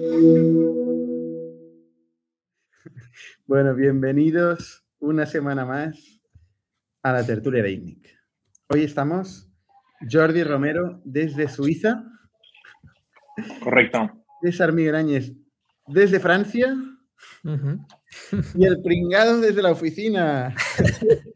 [3.46, 6.22] Bueno, bienvenidos una semana más
[7.02, 8.18] a la tertulia de INNIC.
[8.68, 9.50] Hoy estamos
[10.10, 12.04] Jordi Romero desde Suiza.
[13.62, 14.10] Correcto.
[14.42, 15.32] César Miguel Áñez
[15.86, 16.74] desde Francia.
[18.54, 20.54] Y el pringado desde la oficina.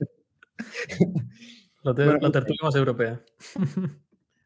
[1.83, 3.23] La, tertulia más europea.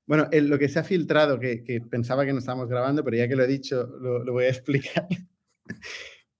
[0.09, 3.37] Bueno, lo que se ha filtrado, que, pensaba que no estábamos grabando, pero ya que
[3.37, 5.07] lo he dicho, lo, voy a explicar.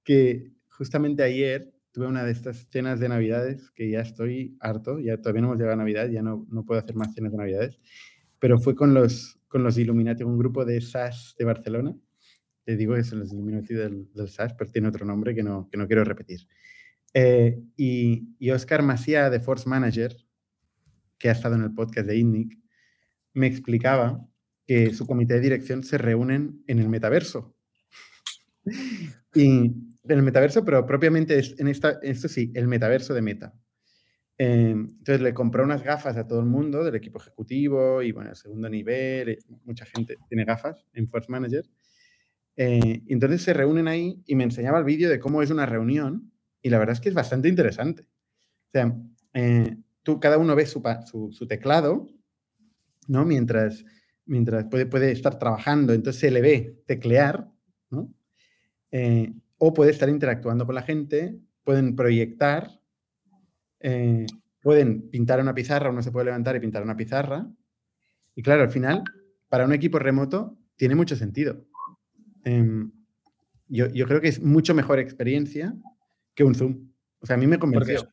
[0.03, 5.19] que justamente ayer tuve una de estas cenas de Navidades que ya estoy harto, ya
[5.19, 7.79] todavía no hemos llegado a Navidad, ya no, no puedo hacer más cenas de Navidades,
[8.39, 11.95] pero fue con los, con los Illuminati, un grupo de SAS de Barcelona.
[12.65, 15.69] Te digo que son los Illuminati del, del SAS, pero tiene otro nombre que no,
[15.71, 16.49] que no quiero repetir.
[17.13, 20.17] Eh, y, y Oscar Maciá, de Force Manager,
[21.19, 22.59] que ha estado en el podcast de INNIC,
[23.35, 24.27] me explicaba
[24.67, 27.57] que su comité de dirección se reúnen en el metaverso.
[29.35, 29.73] Y
[30.13, 33.55] en el metaverso, pero propiamente es en esta, esto sí, el metaverso de Meta.
[34.39, 38.31] Eh, entonces le compró unas gafas a todo el mundo del equipo ejecutivo y bueno,
[38.31, 41.69] el segundo nivel, eh, mucha gente tiene gafas en Force Manager.
[42.57, 46.33] Eh, entonces se reúnen ahí y me enseñaba el vídeo de cómo es una reunión
[46.63, 48.03] y la verdad es que es bastante interesante.
[48.03, 48.97] O sea,
[50.03, 52.07] tú, cada uno ve su, su, su teclado
[53.09, 53.25] ¿no?
[53.25, 53.85] Mientras,
[54.27, 57.51] mientras puede, puede estar trabajando, entonces se le ve teclear,
[57.91, 58.15] ¿no?
[58.93, 62.81] Eh, o puede estar interactuando con la gente, pueden proyectar,
[63.81, 64.27] eh,
[64.61, 67.51] pueden pintar una pizarra, uno se puede levantar y pintar una pizarra.
[68.35, 69.03] Y claro, al final,
[69.49, 71.67] para un equipo remoto, tiene mucho sentido.
[72.45, 72.93] Em,
[73.67, 75.75] yo, yo, creo que es mucho mejor experiencia
[76.35, 76.91] que un Zoom.
[77.19, 78.09] O sea, a mí me convenció.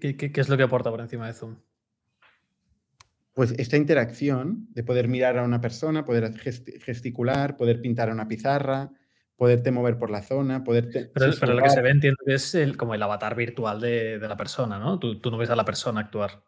[0.00, 1.56] ¿qué, qué es lo que aporta por encima de Zoom?
[3.34, 8.28] Pues esta interacción de poder mirar a una persona, poder gesticular, poder pintar a una
[8.28, 8.90] pizarra,
[9.36, 10.90] poderte mover por la zona, poder...
[11.14, 14.36] Pero, lo que se ve entiendo que es el, como el avatar virtual de, la
[14.36, 14.98] persona, ¿no?
[14.98, 16.42] Tú, no ves a la persona actuar.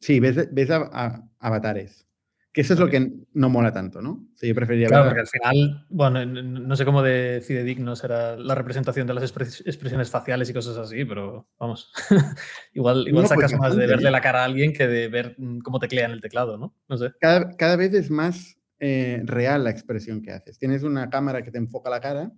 [0.00, 2.06] Sí, ves, ves a, avatares.
[2.52, 4.26] Que eso es lo que no mola tanto, ¿no?
[4.42, 9.06] yo preferiría claro, porque al final, bueno, no sé cómo de fidedigno será la representación
[9.06, 11.92] de las expresiones faciales y cosas así, pero vamos,
[12.74, 15.78] igual, igual sacas más de verle la cara a alguien que de ver mm, cómo
[15.78, 16.74] teclea en el teclado, ¿no?
[16.88, 17.12] No sé.
[17.20, 20.58] Cada, vez es más eh, real la expresión que haces.
[20.58, 22.32] Tienes una cámara que te enfoca la cara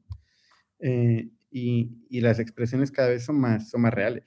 [0.79, 4.25] eh, y, y, las expresiones cada vez son más, son más reales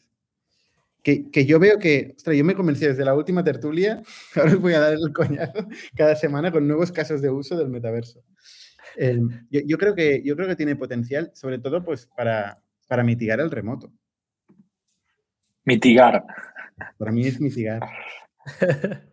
[1.06, 4.02] que, yo veo que, ostras, yo me convencí desde la última tertulia,
[4.36, 7.70] ahora os voy a dar el coñazo cada semana con nuevos casos de uso del
[7.70, 8.24] metaverso.
[9.52, 13.52] yo, creo que, yo creo que tiene potencial, sobre todo pues, para, para mitigar el
[13.52, 13.94] remoto.
[15.64, 16.26] Mitigar.
[16.98, 17.82] Para mí es mitigar.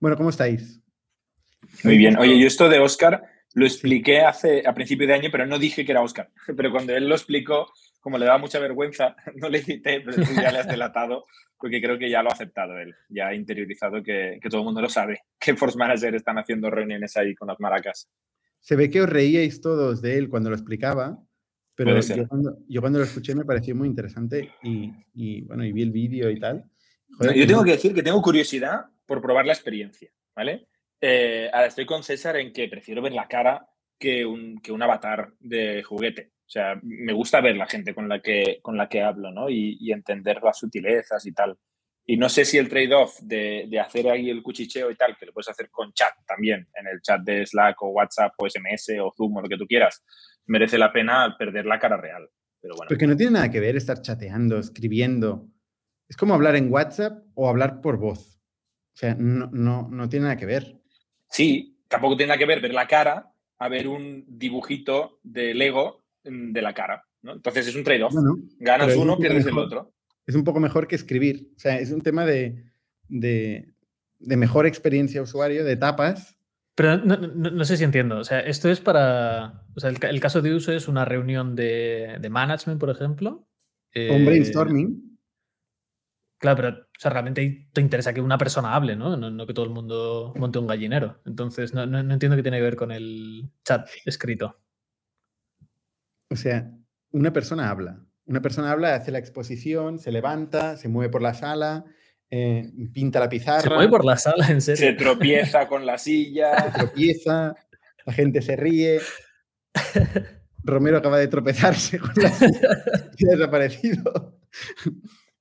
[0.00, 0.80] bueno, ¿cómo estáis?
[1.84, 2.16] Muy bien.
[2.18, 3.22] Oye, yo esto de Oscar
[3.54, 6.30] lo expliqué hace, a principio de año, pero no dije que era Oscar.
[6.56, 7.70] Pero cuando él lo explicó,
[8.08, 11.26] como le daba mucha vergüenza, no le cité, pero tú ya le has delatado,
[11.58, 14.80] porque creo que ya lo ha aceptado él, ya ha interiorizado que, todo el mundo
[14.80, 18.08] lo sabe, que Force Manager están haciendo reuniones ahí con las maracas.
[18.60, 21.22] Se ve que os reíais todos de él cuando lo explicaba,
[21.74, 26.30] pero yo cuando, lo escuché me pareció muy interesante y, bueno, y vi el vídeo
[26.30, 26.64] y tal.
[27.20, 30.66] yo tengo que decir que tengo curiosidad por probar la experiencia, ¿vale?
[30.98, 33.68] Eh, ahora estoy con César en que prefiero ver la cara
[33.98, 36.32] que un, que un avatar de juguete.
[36.48, 39.50] O sea, me gusta ver la gente con la que, con la que hablo, ¿no?
[39.50, 41.58] Y, entender las sutilezas y tal.
[42.06, 45.26] Y no sé si el trade-off de, de, hacer ahí el cuchicheo y tal, que
[45.26, 48.94] lo puedes hacer con chat también, en el chat de Slack o WhatsApp o SMS
[48.98, 50.02] o Zoom o lo que tú quieras,
[50.46, 52.26] merece la pena perder la cara real.
[52.62, 52.88] Pero bueno.
[52.88, 55.50] Porque no tiene nada que ver estar chateando, escribiendo.
[56.08, 58.40] Es como hablar en WhatsApp o hablar por voz.
[58.94, 60.80] O sea, no, no, no tiene nada que ver.
[61.28, 66.07] Sí, tampoco tiene nada que ver ver la cara a ver un dibujito de Lego
[66.28, 67.04] de la cara.
[67.22, 67.32] ¿no?
[67.34, 68.14] Entonces es un trade-off.
[68.58, 69.92] Ganas uno, pierdes el otro.
[70.26, 71.52] Es un poco mejor que escribir.
[71.56, 72.64] O sea, es un tema de,
[73.08, 73.74] de,
[74.18, 76.36] mejor experiencia usuario, de etapas.
[76.74, 78.18] Pero no, sé si entiendo.
[78.18, 79.64] O sea, esto es para.
[79.74, 83.48] O sea, el, caso de uso es una reunión de, de management, por ejemplo.
[83.94, 84.86] un brainstorming.
[84.86, 85.08] Eh,
[86.38, 89.16] claro, pero o sea, realmente te interesa que una persona hable, ¿no?
[89.16, 89.46] ¿no?
[89.46, 91.20] que todo el mundo monte un gallinero.
[91.24, 94.58] Entonces, no, entiendo qué tiene que ver con el chat escrito.
[96.30, 96.70] O sea,
[97.10, 98.04] una persona habla.
[98.26, 101.86] Una persona habla, hace la exposición, se levanta, se mueve por la sala,
[102.30, 103.62] eh, pinta la pizarra.
[103.62, 104.86] Se mueve por la sala, en serio.
[104.86, 106.64] Se tropieza con la silla.
[106.64, 107.54] Se tropieza,
[108.04, 109.00] la gente se ríe.
[110.62, 112.68] Romero acaba de tropezarse con la silla
[113.16, 114.38] y ha desaparecido.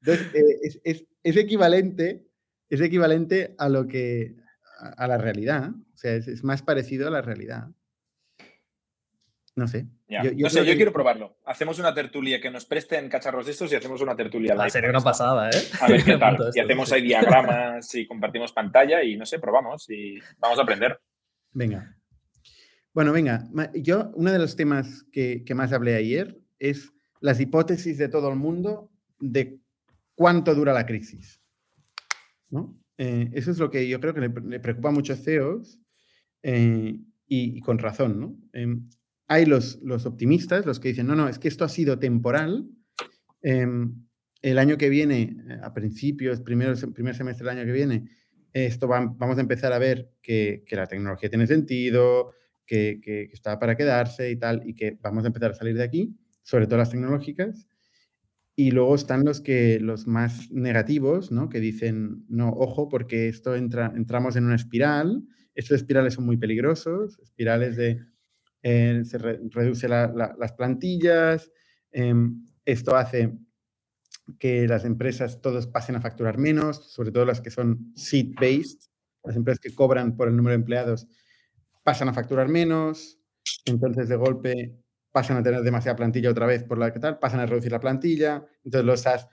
[0.02, 2.26] Entonces, eh, es, equivalente,
[2.70, 4.38] es equivalente a lo que
[4.80, 5.72] a, la realidad.
[5.72, 7.68] O sea, es, es más parecido a la realidad.
[9.56, 9.88] no sé.
[10.10, 11.38] Yo, no sé, yo quiero probarlo.
[11.46, 14.56] Hacemos una tertulia, que nos presten cacharros de estos y hacemos una tertulia.
[14.58, 15.62] Ah, sería una pasada, ¿eh?
[15.82, 16.38] A ver qué tal.
[16.54, 21.00] y hacemos ahí diagramas y compartimos pantalla y no sé, probamos y vamos a aprender.
[21.52, 21.98] Venga.
[22.94, 23.48] Bueno, venga.
[23.74, 28.30] Yo, uno de los temas que, que más hablé ayer es las hipótesis de todo
[28.30, 29.60] el mundo de
[30.16, 31.42] cuánto dura la crisis.
[32.50, 32.78] ¿no?
[32.98, 35.80] Eh, eso es lo que yo creo que le, preocupa a muchos CEOs
[36.44, 38.20] eh, y, con razón.
[38.20, 38.36] ¿no?
[38.54, 38.90] Em,
[39.28, 42.70] hay los, los, optimistas, los que dicen, no, no, es que esto ha sido temporal.
[43.42, 44.06] Em,
[44.42, 48.10] el año que viene, eh, a principios, primero, primer semestre del año que viene,
[48.54, 52.34] esto vamos a empezar a ver que, que la tecnología tiene sentido,
[52.66, 55.84] que, que, está para quedarse y tal, y que vamos a empezar a salir de
[55.84, 57.68] aquí, sobre todo las tecnológicas.
[58.56, 61.50] Y luego están los que los más negativos, ¿no?
[61.50, 65.24] Que dicen, no, ojo, porque esto entra, entramos en una espiral.
[65.54, 68.00] Estos espirales son muy peligrosos, espirales de
[68.70, 71.50] eh, se reduce las plantillas.
[71.90, 73.34] Em, esto hace
[74.40, 78.90] que las empresas todos pasen a facturar menos, sobre todo las que son seat-based,
[79.24, 81.08] las empresas que cobran por el número de empleados
[81.82, 83.18] pasan a facturar menos,
[83.64, 84.76] entonces de golpe
[85.14, 87.80] pasan a tener demasiada plantilla otra vez por la que tal, pasan a reducir la
[87.80, 89.30] plantilla, entonces los SaaS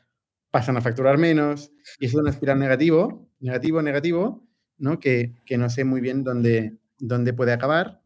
[0.52, 4.46] pasan a facturar menos, y eso es una espiral negativo, negativo, negativo,
[4.78, 5.00] ¿no?
[5.00, 8.03] Que, que no sé muy bien dónde, dónde puede acabar,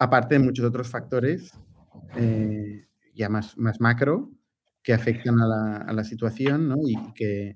[0.00, 1.52] aparte de muchos otros factores
[2.16, 4.32] eh, ya más, más macro
[4.82, 6.76] que afectan a la, a la situación, ¿no?
[6.88, 7.54] Y que,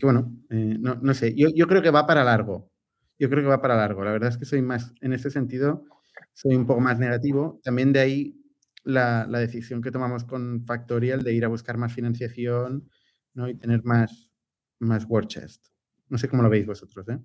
[0.00, 2.70] bueno, eh, no, no, sé, yo, yo creo que va para largo,
[3.18, 5.84] yo creo que va para largo, la verdad es que soy más, en este sentido,
[6.32, 8.40] soy un poco más negativo, también de ahí
[8.84, 12.88] la, decisión que tomamos con Factorial de ir a buscar más financiación
[13.34, 13.48] ¿no?
[13.48, 14.30] y tener más,
[14.78, 15.66] más war chest.
[16.08, 17.06] No sé cómo lo veis vosotros.
[17.08, 17.18] ¿eh?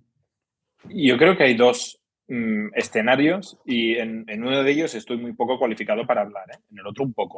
[0.89, 5.57] Yo creo que hay dos mm, escenarios y en, uno de ellos estoy muy poco
[5.59, 6.57] cualificado para hablar, ¿eh?
[6.71, 7.37] en el otro un poco.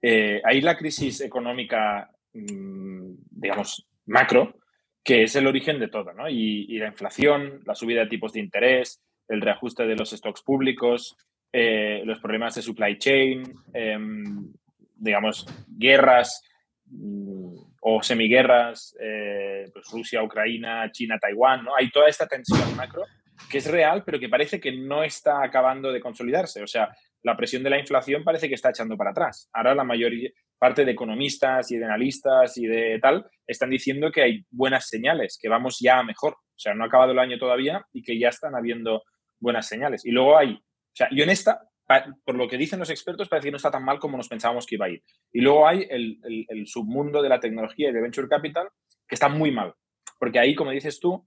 [0.00, 4.56] Eh, hay la crisis económica, mm, digamos, macro,
[5.02, 6.28] que es el origen de todo, ¿no?
[6.28, 10.42] Y, y, la inflación, la subida de tipos de interés, el reajuste de los stocks
[10.42, 11.16] públicos,
[11.52, 13.42] eh, los problemas de supply chain,
[13.72, 14.52] em,
[14.96, 16.42] digamos, guerras
[16.86, 21.74] mm, o semiguerras, eh, pues Rusia, Ucrania, China, Taiwán, ¿no?
[21.74, 23.04] Hay toda esta tensión macro
[23.50, 26.62] que es real, pero que parece que no está acabando de consolidarse.
[26.62, 29.48] O sea, la presión de la inflación parece que está echando para atrás.
[29.52, 30.12] Ahora la mayor
[30.58, 35.38] parte de economistas y de analistas y de tal están diciendo que hay buenas señales,
[35.40, 36.32] que vamos ya mejor.
[36.32, 39.02] O sea, no ha acabado el año todavía y que ya están habiendo
[39.38, 40.04] buenas señales.
[40.04, 41.62] Y luego hay o sea, yo en esta,
[42.24, 44.66] por lo que dicen los expertos, parece que no está tan mal como nos pensábamos
[44.66, 45.00] que iba a ir.
[45.32, 48.68] Y luego hay el, submundo de la tecnología y de venture capital
[49.06, 49.72] que está muy mal.
[50.18, 51.24] Porque ahí, como dices tú,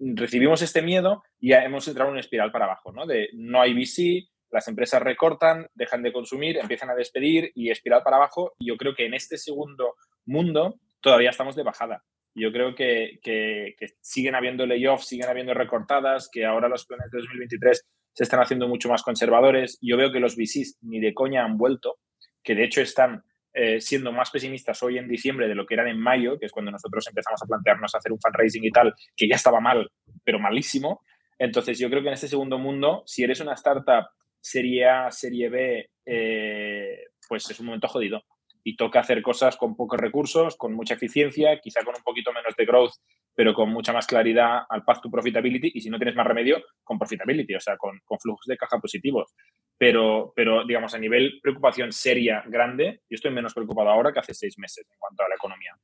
[0.00, 3.06] recibimos este miedo y ya hemos entrado en una espiral para abajo, ¿no?
[3.06, 8.02] De no hay VC, las empresas recortan, dejan de consumir, empiezan a despedir y espiral
[8.02, 8.52] para abajo.
[8.58, 9.94] Y yo creo que en este segundo
[10.26, 12.04] mundo todavía estamos de bajada.
[12.34, 17.10] Yo creo que, que, que siguen habiendo layoffs, siguen habiendo recortadas, que ahora los planes
[17.10, 19.78] de 2023 se están haciendo mucho más conservadores.
[19.80, 21.98] Yo veo que los VCs ni de coña han vuelto,
[22.42, 25.88] que de hecho están eh, siendo más pesimistas hoy en diciembre de lo que eran
[25.88, 29.28] en mayo, que es cuando nosotros empezamos a plantearnos hacer un fundraising y tal, que
[29.28, 29.90] ya estaba mal,
[30.24, 31.02] pero malísimo.
[31.38, 34.08] Entonces yo creo que en este segundo mundo, si eres una startup
[34.40, 38.22] serie A, serie B, eh, pues es un momento jodido
[38.62, 42.54] y toca hacer cosas con pocos recursos, con mucha eficiencia, quizá con un poquito menos
[42.56, 42.92] de growth,
[43.34, 46.62] pero con mucha más claridad al path to profitability y si no tienes más remedio,
[46.84, 49.32] con profitability, o sea, con, con flujos de caja positivos.
[49.78, 54.34] Pero, pero, digamos, a nivel preocupación seria, grande, yo estoy menos preocupado ahora que hace
[54.34, 55.74] seis meses en cuanto a la economía.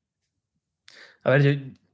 [1.22, 1.42] A ver,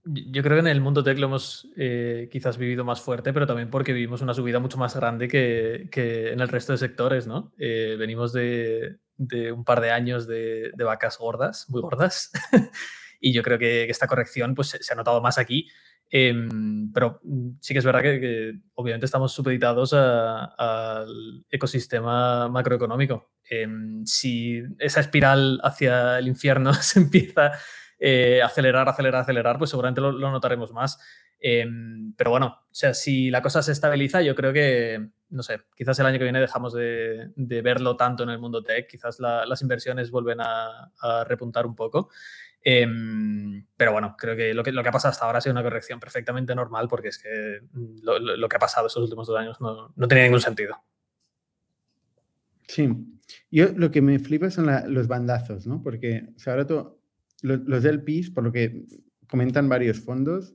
[0.04, 3.46] yo, creo que en el mundo tech lo hemos eh, quizás vivido más fuerte, pero
[3.46, 7.26] también porque vivimos una subida mucho más grande que, que en el resto de sectores,
[7.26, 7.52] ¿no?
[7.56, 12.30] Eh, venimos de, de, un par de años de, vacas gordas, muy gordas,
[13.20, 15.68] y yo creo que, esta corrección pues, se ha notado más aquí.
[16.14, 17.22] Em, pero
[17.60, 23.30] sí que es verdad que, obviamente estamos supeditados al ecosistema macroeconómico.
[23.48, 27.52] Em, si esa espiral hacia el infierno se empieza
[28.04, 30.98] eh, acelerar, acelerar, acelerar, pues seguramente lo, notaremos más.
[31.38, 35.60] Em, pero bueno, o sea, si la cosa se estabiliza, yo creo que, no sé,
[35.74, 39.62] quizás el año que viene dejamos de, verlo tanto en el mundo tech, quizás las
[39.62, 40.92] inversiones vuelven a,
[41.26, 42.10] repuntar un poco.
[42.64, 45.52] Em, pero bueno, creo que lo, que lo que ha pasado hasta ahora ha sido
[45.52, 49.60] una corrección perfectamente normal porque es que lo, que ha pasado estos últimos dos años
[49.60, 50.76] no, no tenía ningún sentido.
[52.68, 52.88] Sí,
[53.50, 55.82] yo lo que me flipa son los bandazos, ¿no?
[55.82, 56.66] Porque ahora
[57.42, 58.84] los, del PIS, por lo que
[59.28, 60.54] comentan varios fondos,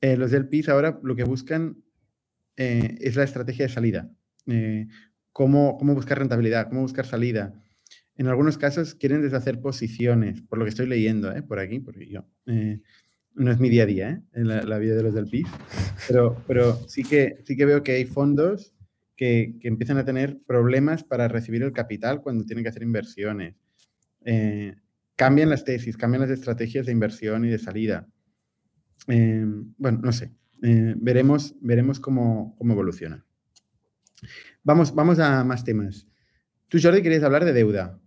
[0.00, 1.82] eh, los del PIS ahora lo que buscan
[2.56, 4.10] eh, es la estrategia de salida.
[4.46, 4.86] Eh,
[5.32, 7.54] cómo, cómo buscar rentabilidad, cómo buscar salida.
[8.16, 11.42] En algunos casos quieren deshacer posiciones, por lo que estoy leyendo, ¿eh?
[11.42, 12.26] por aquí, porque yo
[13.34, 15.46] no es mi día a día, en la, vida de los del PIB,
[16.08, 18.74] pero, pero sí, que, sí que veo que hay fondos
[19.16, 23.54] que, que, empiezan a tener problemas para recibir el capital cuando tienen que hacer inversiones.
[25.16, 28.08] Cambian las tesis, cambian las estrategias de inversión y de salida.
[29.06, 33.24] Bueno, no sé, eh, veremos, veremos cómo, cómo evoluciona.
[34.62, 36.06] Vamos, vamos a más temas.
[36.68, 37.98] Tú, Jordi, querías hablar de deuda.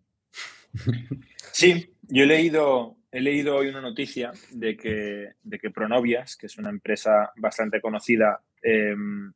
[1.51, 6.47] Sí, yo he leído, he leído hoy una noticia de que, de que Pronovias, que
[6.47, 9.31] es una empresa bastante conocida, em,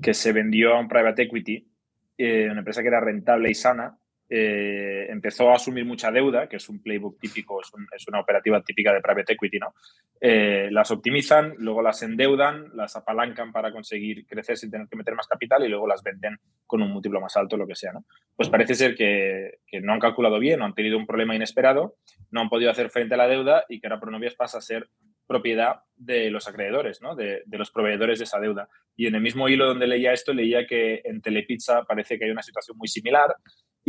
[0.00, 1.68] que se vendió a un private equity,
[2.16, 3.96] eh, una empresa que era rentable y sana,
[4.30, 8.92] eh, empezó a asumir mucha deuda, que es un playbook típico, es, una operativa típica
[8.92, 9.74] de private equity, ¿no?
[10.20, 15.14] Eh, las optimizan, luego las endeudan, las apalancan para conseguir crecer sin tener que meter
[15.14, 18.04] más capital y luego las venden con un múltiplo más alto, lo que sea, ¿no?
[18.36, 21.96] Pues parece ser que, no han calculado bien, o han tenido un problema inesperado,
[22.30, 24.90] no han podido hacer frente a la deuda y que ahora Pronovias pasa a ser
[25.26, 27.14] propiedad de los acreedores, ¿no?
[27.14, 28.68] de, de, los proveedores de esa deuda.
[28.96, 32.30] Y en el mismo hilo donde leía esto, leía que en Telepizza parece que hay
[32.30, 33.34] una situación muy similar,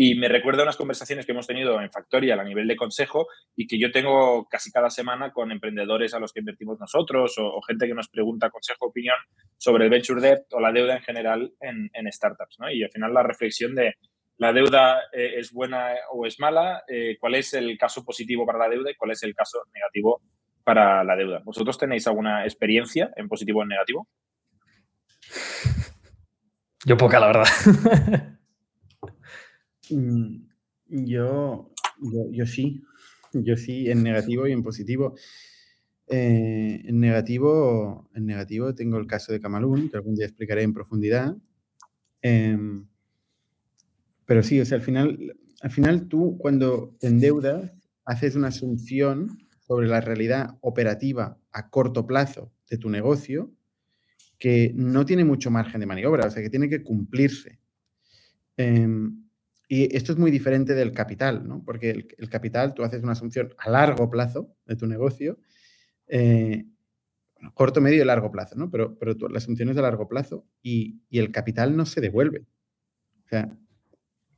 [0.01, 3.67] y me recuerda unas conversaciones que hemos tenido en Factorial a nivel de consejo y
[3.67, 7.85] que yo tengo casi cada semana con emprendedores a los que invertimos nosotros o, gente
[7.85, 9.17] que nos pregunta consejo, opinión
[9.57, 12.59] sobre el venture debt o la deuda en general en, startups.
[12.59, 12.71] ¿no?
[12.71, 13.95] Y al final la reflexión de
[14.37, 18.59] la deuda eh, es buena o es mala, eh, cuál es el caso positivo para
[18.59, 20.21] la deuda y cuál es el caso negativo
[20.63, 21.41] para la deuda.
[21.43, 24.07] ¿Vosotros tenéis alguna experiencia en positivo o en negativo?
[26.85, 27.43] Yo poca, la verdad.
[29.91, 30.47] Mm,
[30.87, 31.71] yo,
[32.31, 32.83] yo, sí,
[33.33, 35.15] yo sí, en negativo y en positivo.
[36.07, 40.73] Eh, en, negativo, en negativo tengo el caso de Camalún, que algún día explicaré en
[40.73, 41.35] profundidad.
[42.21, 42.87] Em,
[44.25, 47.71] pero sí, o sea, al final, al final tú cuando te endeudas
[48.05, 53.51] haces una asunción sobre la realidad operativa a corto plazo de tu negocio
[54.39, 57.59] que no tiene mucho margen de maniobra, o sea, que tiene que cumplirse.
[58.57, 59.28] Em,
[59.71, 61.63] y esto es muy diferente del capital, ¿no?
[61.63, 65.37] Porque el, capital, tú haces una asunción a largo plazo de tu negocio,
[66.07, 66.65] eh,
[67.53, 68.71] corto, medio y largo plazo, ¿no?
[68.71, 72.47] Pero, pero la asunción es a largo plazo y, el capital no se devuelve.
[73.25, 73.55] O sea,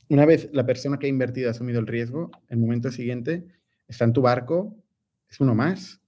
[0.10, 3.46] una vez la persona que ha invertido ha asumido el riesgo, el momento siguiente
[3.88, 4.84] está en tu barco,
[5.30, 6.02] es uno más,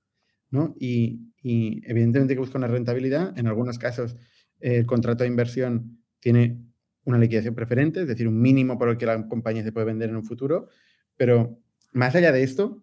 [0.51, 0.75] ¿no?
[0.77, 3.37] Y, evidentemente que busca una rentabilidad.
[3.39, 4.17] En algunos casos,
[4.59, 6.57] el contrato de inversión tiene
[7.05, 10.09] una liquidación preferente, es decir, un mínimo por el que la compañía se puede vender
[10.09, 10.69] en un futuro,
[11.17, 11.59] pero
[11.91, 12.81] más allá de esto,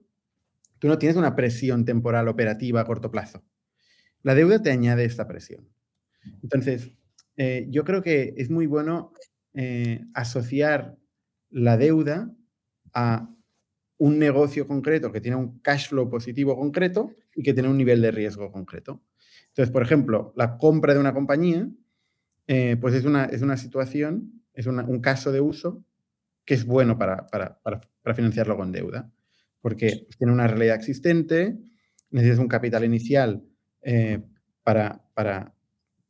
[0.79, 3.43] tú no tienes una presión temporal operativa a corto plazo.
[4.23, 5.69] La deuda te añade esta presión.
[6.43, 6.91] Entonces,
[7.37, 9.12] eh, yo creo que es muy bueno
[9.55, 10.97] eh, asociar
[11.50, 12.31] la deuda
[12.93, 13.31] a
[13.97, 18.00] un negocio concreto que tiene un cash flow positivo concreto y que tiene un nivel
[18.00, 19.03] de riesgo concreto.
[19.49, 21.69] Entonces, por ejemplo, la compra de una compañía
[22.47, 25.85] eh, pues es una, es una situación, es un caso de uso
[26.44, 29.11] que es bueno para, para, para, financiarlo con deuda,
[29.61, 31.59] porque tiene una realidad existente,
[32.11, 33.44] necesitas un capital inicial
[33.82, 34.20] eh,
[34.62, 35.54] para, para,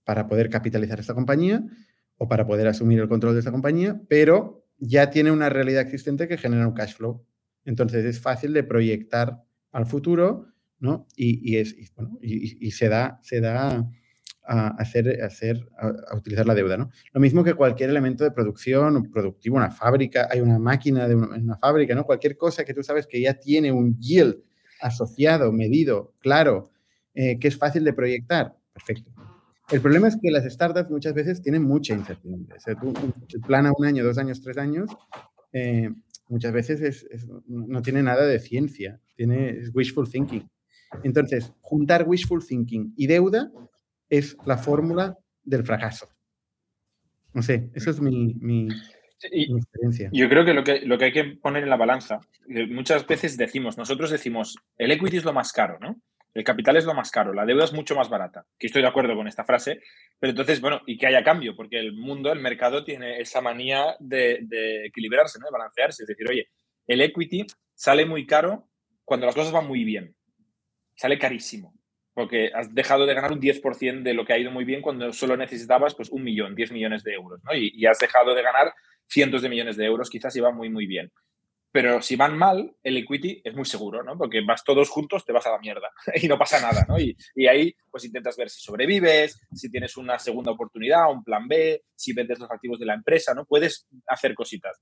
[0.04, 1.62] para poder capitalizar esta compañía
[2.16, 6.26] o para poder asumir el control de esta compañía, pero ya tiene una realidad existente
[6.26, 7.24] que genera un cash flow.
[7.64, 10.46] Entonces es fácil de proyectar al futuro,
[10.78, 11.06] ¿no?
[11.16, 13.86] Y, y es, bueno, y, y, se da, se da
[14.44, 16.76] a, hacer, hacer, a, utilizar la deuda.
[16.76, 16.90] ¿no?
[17.12, 21.56] Lo mismo que cualquier elemento de producción productivo, una fábrica, hay una máquina de una,
[21.56, 22.04] fábrica, ¿no?
[22.04, 24.38] cualquier cosa que tú sabes que ya tiene un yield
[24.80, 26.70] asociado, medido, claro,
[27.14, 28.56] eh, que es fácil de proyectar.
[28.72, 29.10] Perfecto.
[29.70, 32.56] El problema es que las startups muchas veces tienen mucha incertidumbre.
[32.56, 32.74] O sea,
[33.46, 34.90] plana un año, dos años, tres años,
[35.52, 35.90] eh,
[36.28, 37.06] muchas veces
[37.46, 40.48] no tiene nada de ciencia, tiene wishful thinking.
[41.04, 43.52] Entonces, juntar wishful thinking y deuda
[44.10, 46.08] es la fórmula del fracaso.
[47.32, 48.68] No sé, eso es mi,
[49.22, 50.10] experiencia.
[50.12, 52.18] Yo creo que lo, que lo que hay que poner en la balanza,
[52.68, 56.00] muchas veces decimos, nosotros decimos, el equity es lo más caro, ¿no?
[56.32, 58.46] El capital es lo más caro, la deuda es mucho más barata.
[58.58, 59.80] Que estoy de acuerdo con esta frase,
[60.18, 63.96] pero entonces, bueno, y que haya cambio, porque el mundo, el mercado tiene esa manía
[63.98, 65.46] de, de equilibrarse, ¿no?
[65.46, 66.04] de balancearse.
[66.04, 66.48] Es decir, oye,
[66.86, 68.68] el equity sale muy caro
[69.04, 70.14] cuando las cosas van muy bien.
[70.94, 71.79] Sale carísimo
[72.14, 75.12] porque has dejado de ganar un 10% de lo que ha ido muy bien cuando
[75.12, 77.54] solo necesitabas pues un millón, 10 millones de euros, ¿no?
[77.54, 78.72] Y, has dejado de ganar
[79.08, 81.10] cientos de millones de euros, quizás iba muy, muy bien.
[81.72, 84.18] pero si van mal, el equity es muy seguro, ¿no?
[84.18, 85.88] Porque vas todos juntos, te vas a la mierda
[86.20, 86.98] y no pasa nada, ¿no?
[86.98, 91.46] Y, y, ahí pues intentas ver si sobrevives, si tienes una segunda oportunidad, un plan
[91.46, 93.44] B, si vendes los activos de la empresa, ¿no?
[93.44, 94.80] Puedes hacer cositas.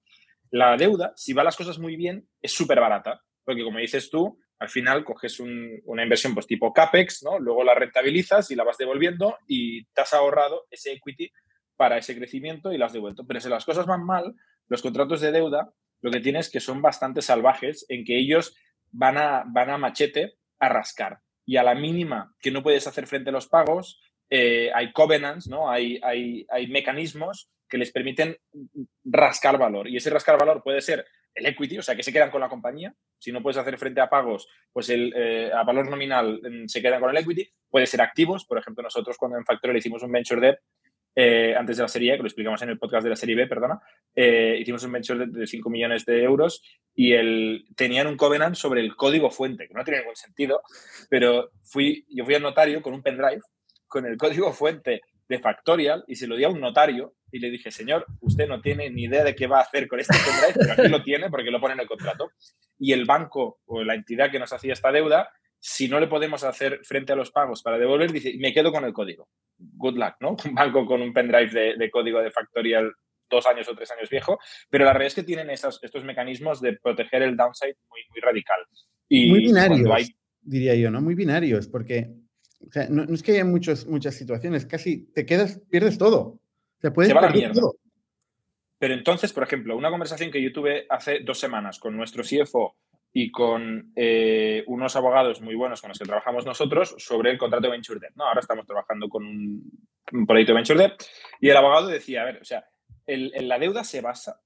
[0.50, 4.38] La deuda, si van las cosas muy bien, es súper barata, porque como dices tú,
[4.58, 7.38] al final coges una inversión pues tipo CAPEX, ¿no?
[7.38, 11.30] Luego la rentabilizas y la vas devolviendo y te has ahorrado ese equity
[11.76, 13.24] para ese crecimiento y lo has devuelto.
[13.26, 14.34] Pero si las cosas van mal,
[14.68, 18.56] los contratos de deuda lo que tienes que son bastante salvajes en que ellos
[18.90, 21.18] van a, van a machete a rascar.
[21.44, 24.00] Y a la mínima que no puedes hacer frente a los pagos,
[24.30, 25.70] eh, hay covenants, ¿no?
[25.70, 28.36] Hay, hay, hay mecanismos que les permiten
[29.04, 29.88] rascar valor.
[29.88, 31.06] Y ese rascar valor puede ser
[31.38, 32.94] el equity, o sea, que se quedan con la compañía.
[33.18, 37.00] Si no puedes hacer frente a pagos, pues eh, a valor nominal mm, se quedan
[37.00, 37.48] con el equity.
[37.70, 38.44] Puede ser activos.
[38.44, 40.58] Por ejemplo, nosotros cuando en Factorial hicimos un venture debt,
[41.20, 43.46] eh, antes de la serie que lo explicamos en el podcast de la serie B,
[43.48, 43.80] perdona,
[44.14, 46.62] eh, hicimos un venture de, 5 millones de euros
[46.94, 50.62] y el, tenían un covenant sobre el código fuente, que no tiene ningún sentido,
[51.10, 53.40] pero fui, yo fui al notario con un pendrive
[53.88, 57.50] con el código fuente de Factorial y se lo di a un notario y le
[57.50, 60.54] dije, señor, usted no tiene ni idea de qué va a hacer con este pendrive,
[60.58, 62.30] pero aquí lo tiene porque lo pone en el contrato.
[62.78, 65.30] Y el banco o la entidad que nos hacía esta deuda
[65.60, 68.84] si no le podemos hacer frente a los pagos para devolver, dice, me quedo con
[68.84, 69.28] el código.
[69.58, 70.36] Good luck, ¿no?
[70.44, 72.92] Un banco con un pendrive de, código de factorial
[73.28, 74.38] dos años o tres años viejo,
[74.70, 78.20] pero la realidad es que tienen estos, estos mecanismos de proteger el downside muy, muy
[78.20, 78.60] radical.
[79.08, 81.02] Y muy binarios, diría yo, ¿no?
[81.02, 82.08] Muy binarios, porque
[82.90, 86.20] no, es que haya muchos, muchas situaciones, casi te quedas, pierdes todo.
[86.20, 87.60] O sea, puedes Se va la mierda.
[88.78, 92.76] Pero entonces, por ejemplo, una conversación que yo tuve hace dos semanas con nuestro CFO
[93.12, 97.66] y con eh, unos abogados muy buenos con los que trabajamos nosotros sobre el contrato
[97.66, 98.12] de Venture Debt.
[98.14, 98.24] ¿no?
[98.24, 101.02] Ahora estamos trabajando con un, proyecto de Venture Debt
[101.40, 102.68] y el abogado decía, a ver, o sea,
[103.06, 104.40] la deuda se basa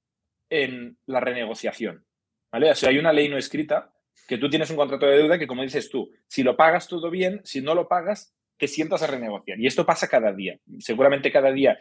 [0.49, 2.07] en la renegociación.
[2.51, 2.71] ¿vale?
[2.71, 3.92] O sea, hay una ley no escrita
[4.29, 7.11] que tú tienes un contrato de deuda que, como dices tú, si lo pagas todo
[7.11, 9.59] bien, si no lo pagas, te sientas a renegociar.
[9.59, 10.59] Y esto pasa cada día.
[10.79, 11.79] Seguramente cada día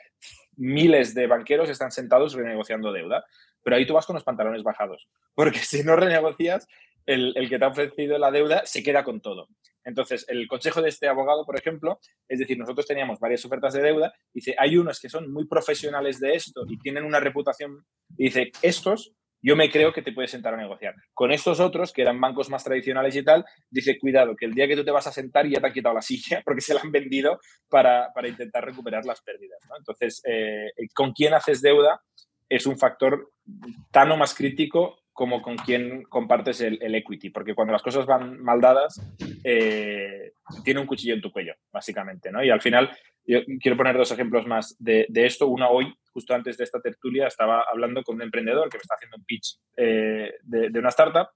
[0.57, 3.23] miles de banqueros están sentados renegociando deuda
[3.63, 6.67] pero ahí tú vas con los pantalones bajados, porque si no renegocias,
[7.05, 9.47] el, que te ha ofrecido la deuda se queda con todo.
[9.83, 13.81] Entonces, el consejo de este abogado, por ejemplo, es decir, nosotros teníamos varias ofertas de
[13.81, 17.83] deuda, dice, hay unos que son muy profesionales de esto y tienen una reputación,
[18.15, 20.95] y dice, estos yo me creo que te puedes sentar a negociar.
[21.13, 24.67] Con estos otros, que eran bancos más tradicionales y tal, dice, cuidado, que el día
[24.67, 26.81] que tú te vas a sentar ya te han quitado la silla porque se la
[26.81, 29.59] han vendido para, intentar recuperar las pérdidas.
[29.77, 32.01] Entonces, eh, ¿con quién haces deuda?
[32.51, 33.31] es un factor
[33.91, 38.41] tan o más crítico como con quien compartes el, equity, porque cuando las cosas van
[38.41, 38.99] mal dadas,
[39.43, 42.43] eh, tiene un cuchillo en tu cuello, básicamente, ¿no?
[42.43, 42.89] Y al final,
[43.25, 45.47] yo quiero poner dos ejemplos más de, esto.
[45.47, 48.95] Uno hoy, justo antes de esta tertulia, estaba hablando con un emprendedor que me está
[48.95, 51.27] haciendo un pitch eh, de, una startup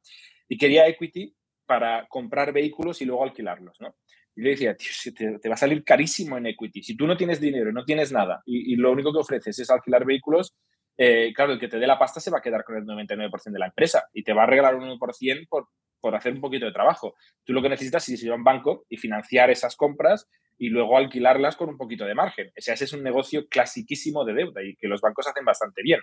[0.48, 3.96] y quería equity para comprar vehículos y luego alquilarlos, ¿no?
[4.36, 6.84] Y le decía, tío, te, va a salir carísimo en equity.
[6.84, 9.70] Si tú no tienes dinero, no tienes nada y, y lo único que ofreces es
[9.70, 10.56] alquilar vehículos,
[10.98, 13.52] eh, claro, el que te dé la pasta se va a quedar con el 99%
[13.52, 15.70] de la empresa y te va a regalar un 1% por,
[16.00, 17.16] por hacer un poquito de trabajo.
[17.44, 20.98] Tú lo que necesitas es ir a un banco y financiar esas compras y luego
[20.98, 22.48] alquilarlas con un poquito de margen.
[22.48, 25.82] O sea, ese es un negocio clasiquísimo de deuda y que los bancos hacen bastante
[25.84, 26.00] bien.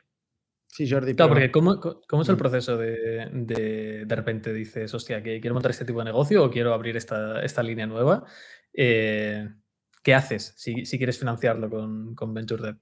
[0.66, 1.14] Sí, Jordi.
[1.14, 5.52] Claro, porque ¿cómo, ¿cómo, es el proceso de, de, de repente dices, hostia, que quiero
[5.52, 8.24] montar este tipo de negocio o quiero abrir esta, esta línea nueva?
[8.72, 9.48] Eh,
[10.02, 12.76] ¿Qué haces si, si, quieres financiarlo con, con Venture Debt?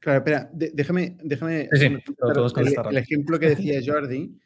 [0.00, 2.02] Claro, espera, déjame, déjame el,
[2.96, 4.38] ejemplo que decía Jordi,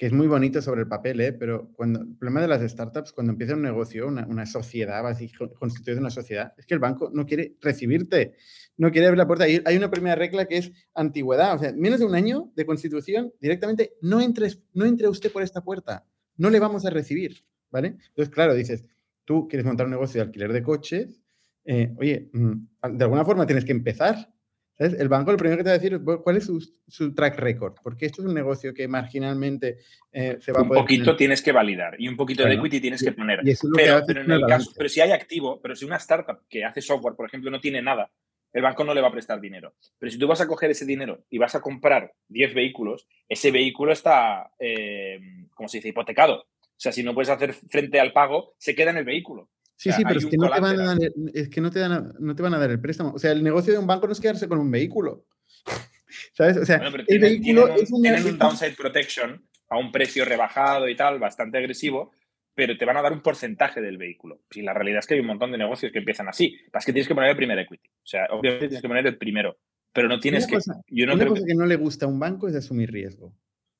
[0.00, 1.34] que es muy bonito sobre el papel, ¿eh?
[1.34, 6.54] pero cuando, el problema de las startups, cuando empieza un negocio, una, sociedad, una sociedad,
[6.56, 8.32] es que el banco no quiere recibirte,
[8.78, 9.44] no quiere abrir la puerta.
[9.44, 13.34] Hay una primera regla que es antigüedad, o sea, menos de un año de constitución,
[13.42, 16.06] directamente no entres, no entre usted por esta puerta,
[16.38, 17.88] no le vamos a recibir, ¿vale?
[17.88, 18.86] Entonces, claro, dices,
[19.26, 21.20] tú quieres montar un negocio de alquiler de coches,
[21.66, 24.32] eh, oye, mm, de alguna forma tienes que empezar,
[24.80, 26.50] el banco lo primero que te va a decir es cuál es
[26.88, 29.78] su, track record, porque esto es un negocio que marginalmente
[30.10, 30.80] eh, se va a poder...
[30.80, 33.40] Un poquito tienes que validar y un poquito de equity tienes que poner.
[33.74, 37.14] pero, en el caso, pero si hay activo, pero si una startup que hace software,
[37.14, 38.10] por ejemplo, no tiene nada,
[38.52, 39.74] el banco no le va a prestar dinero.
[39.98, 43.50] Pero si tú vas a coger ese dinero y vas a comprar 10 vehículos, ese
[43.50, 45.20] vehículo está, eh,
[45.54, 46.40] como se dice, hipotecado.
[46.40, 49.50] O sea, si no puedes hacer frente al pago, se queda en el vehículo.
[49.80, 50.98] Sí, sí, pero es que, no te, van a dar,
[51.32, 53.12] es que no te, no te van a dar el préstamo.
[53.14, 55.24] O sea, el negocio de un banco no es quedarse con un vehículo.
[56.34, 56.58] ¿Sabes?
[56.58, 60.86] O sea, el vehículo tienen, es un, tienen un downside protection a un precio rebajado
[60.86, 62.12] y tal, bastante agresivo,
[62.54, 64.42] pero te van a dar un porcentaje del vehículo.
[64.50, 66.58] Y la realidad es que hay un montón de negocios que empiezan así.
[66.74, 67.88] Es que tienes que poner el primer equity.
[67.88, 69.60] O sea, obviamente tienes que poner el primero,
[69.94, 70.58] pero no tienes que.
[70.88, 73.34] yo no una cosa que no le gusta a un banco es asumir riesgo.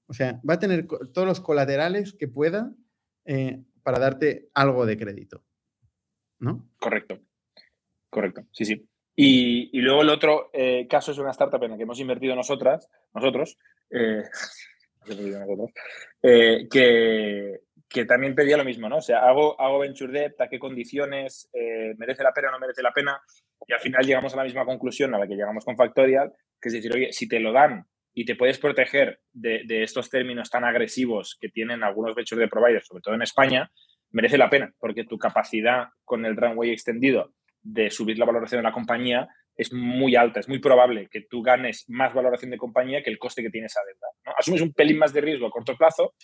[0.07, 2.73] O sea, va a tener todos los colaterales que pueda
[3.27, 5.45] eh, para darte algo de crédito.
[6.40, 6.68] ¿No?
[6.79, 7.20] Correcto.
[8.11, 8.42] Correcto.
[8.53, 8.90] Sí, sí.
[9.22, 12.88] Y, luego el otro eh, caso es una startup en la que hemos invertido nosotras,
[13.14, 13.59] nosotros,
[13.90, 14.22] eh,
[16.22, 18.96] eh, que, que, también pedía lo mismo, ¿no?
[18.96, 21.50] O sea, hago, hago venture debt, a qué condiciones,
[21.98, 23.20] merece la pena o no merece la pena,
[23.66, 26.68] y al final llegamos a la misma conclusión a la que llegamos con Factorial, que
[26.68, 30.48] es decir, oye, si te lo dan y te puedes proteger de, de estos términos
[30.48, 33.70] tan agresivos que tienen algunos venture debt providers, sobre todo en España,
[34.12, 38.68] merece la pena, porque tu capacidad con el runway extendido de subir la valoración de
[38.68, 40.40] la compañía es muy alta.
[40.40, 43.77] Es muy probable que tú ganes más valoración de compañía que el coste que tienes
[43.77, 44.09] a deuda.
[44.27, 44.33] ¿no?
[44.38, 46.14] Asumes un pelín más de riesgo a corto plazo,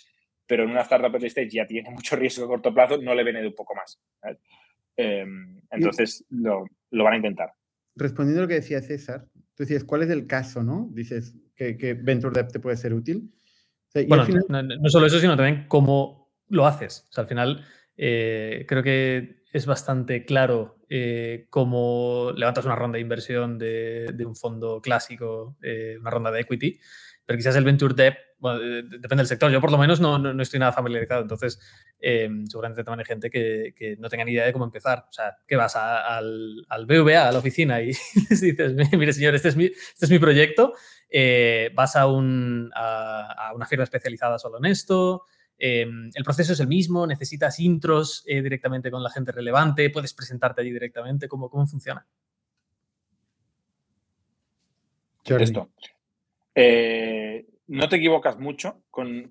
[0.47, 3.23] pero en una startup early stage ya tiene mucho riesgo a corto plazo, no le
[3.23, 3.99] viene de un poco más.
[4.95, 7.51] Em, entonces lo, van a intentar.
[7.95, 10.89] Respondiendo a lo que decía César, tú decías, ¿cuál es el caso, no?
[10.91, 13.31] Dices que, que Venture Debt te puede ser útil.
[14.07, 17.07] bueno, no, solo eso, sino también cómo lo haces.
[17.15, 17.65] Al final,
[17.97, 24.35] eh, creo que es bastante claro eh, cómo levantas una ronda de inversión de, un
[24.35, 26.79] fondo clásico, eh, una ronda de equity,
[27.25, 29.51] pero quizás el venture debt, depende del sector.
[29.51, 31.59] Yo por lo menos no, estoy nada familiarizado, entonces
[31.99, 35.05] seguramente también hay gente que, no tenga ni idea de cómo empezar.
[35.09, 37.87] O sea, que vas al, al BVA, a la oficina y
[38.29, 40.73] dices, mire señor, este es mi, este es mi proyecto,
[41.73, 45.25] vas a, un, a, a una firma especializada solo en esto,
[45.57, 50.13] Em, el proceso es el mismo, necesitas intros eh, directamente con la gente relevante, puedes
[50.13, 52.05] presentarte allí directamente, ¿cómo, cómo funciona?
[55.35, 55.69] Esto.
[56.55, 59.27] Eh, no te equivocas mucho con,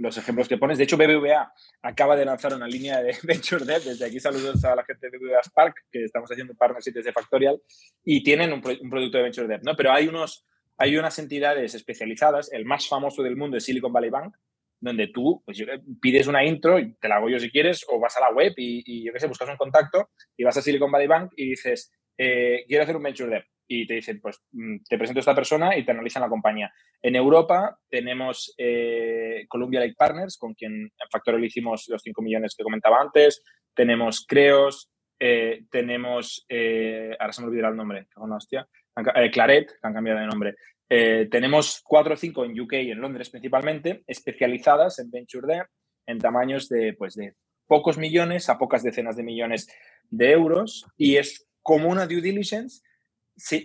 [0.00, 0.78] los ejemplos que pones.
[0.78, 1.52] De hecho, BBVA
[1.82, 3.84] acaba de lanzar una línea de Venture Debt.
[3.84, 7.60] Desde aquí saludos a la gente de BBVA Spark, que estamos haciendo partnerships de Factorial,
[8.04, 9.76] y tienen un, producto de Venture Debt, ¿no?
[9.76, 10.46] Pero hay, unos,
[10.78, 12.50] hay unas entidades especializadas.
[12.50, 14.34] El más famoso del mundo es Silicon Valley Bank,
[14.82, 15.64] donde tú pues,
[16.00, 18.52] pides una intro y te la hago yo si quieres, o vas a la web
[18.56, 21.92] y, yo qué sé, buscas un contacto y vas a Silicon Valley Bank y dices,
[22.18, 23.44] eh, quiero hacer un venture debt.
[23.68, 26.72] Y te dicen, pues mm, te presento a esta persona y te analizan la compañía.
[27.00, 32.54] En Europa tenemos eh, Columbia Lake Partners, con quien en Factorial hicimos los 5 millones
[32.56, 33.42] que comentaba antes.
[33.72, 34.90] Tenemos Creos,
[35.20, 36.44] eh, tenemos,
[37.20, 38.66] ahora se me olvidará el nombre, hostia,
[39.32, 40.54] Claret, que han cambiado de nombre.
[40.94, 45.66] Eh, tenemos cuatro o cinco en UK y en Londres principalmente, especializadas en Venture Debt,
[46.04, 47.32] en tamaños de, pues, de
[47.66, 49.68] pocos millones a pocas decenas de millones
[50.10, 50.86] de euros.
[50.98, 52.82] Y es como una due diligence.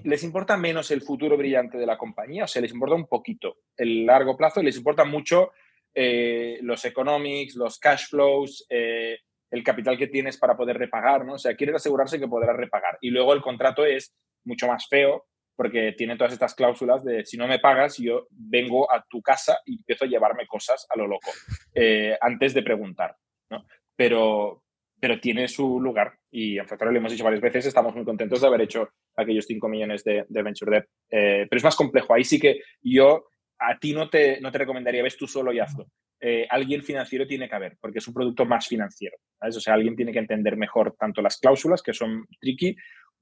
[0.06, 3.58] Les importa menos el futuro brillante de la compañía, o sea, les importa un poquito
[3.76, 5.52] el largo plazo, les importa mucho
[5.94, 9.18] eh, los economics, los cash flows, eh,
[9.52, 11.34] el capital que tienes para poder repagar, ¿no?
[11.34, 12.98] O sea, quieren asegurarse que podrás repagar.
[13.02, 15.26] Y luego el contrato es mucho más feo
[15.58, 19.60] porque tiene todas estas cláusulas de si no me pagas, yo vengo a tu casa
[19.65, 21.32] y empiezo a llevarme cosas a lo loco,
[21.74, 23.15] eh, antes de preguntar,
[23.50, 23.65] ¿no?
[23.96, 24.63] Pero,
[25.00, 28.39] pero tiene su lugar y en Factorial lo hemos dicho varias veces, estamos muy contentos
[28.39, 32.24] de haber hecho aquellos 5 millones de, Venture Debt, eh, pero es más complejo, ahí
[32.24, 33.26] sí que yo
[33.60, 35.88] a ti no te, no te recomendaría, ves tú solo y hazlo.
[36.20, 39.17] Eh, alguien financiero tiene que haber, porque es un producto más financiero.
[39.39, 42.76] O sea, alguien tiene que entender mejor tanto las cláusulas, que son tricky,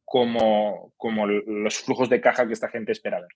[0.06, 3.30] como, como los flujos de caja que esta gente espera ver.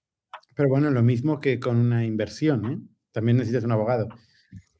[0.55, 2.79] Pero bueno, lo mismo que con una inversión, ¿eh?
[3.11, 4.07] También necesitas un abogado.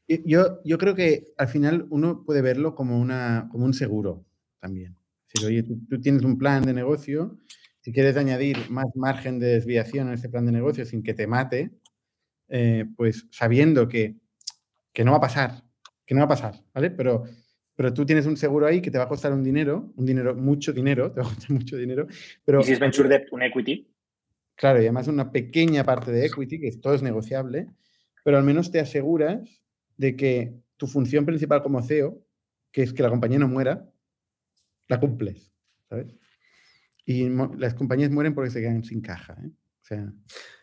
[0.06, 4.24] Yo, yo creo que al final uno puede verlo como, una, como un seguro
[4.58, 4.96] también.
[5.26, 7.38] Si, tú, tienes un plan de negocio,
[7.80, 11.28] si quieres añadir más margen de desviación a ese plan de negocio sin que te
[11.28, 11.70] mate,
[12.48, 14.16] eh, pues sabiendo que,
[14.92, 15.62] que no va a pasar,
[16.04, 16.90] que no va a pasar, ¿vale?
[16.90, 17.24] Pero
[17.80, 20.36] pero tú tienes un seguro ahí que te va a costar un dinero, un dinero,
[20.36, 22.06] mucho dinero, te va a costar mucho dinero.
[22.44, 23.90] Pero, ¿Y si es venture debt, un equity?
[24.54, 27.68] Claro, y además una pequeña parte de equity, que todo es negociable,
[28.22, 29.62] pero al menos te aseguras
[29.96, 32.22] de que tu función principal como CEO,
[32.70, 33.90] que es que la compañía no muera,
[34.86, 35.50] la cumples,
[35.88, 36.14] ¿sabes?
[37.06, 39.38] Y las compañías mueren porque se quedan sin caja.
[39.42, 39.48] ¿eh?
[39.48, 40.12] O sea,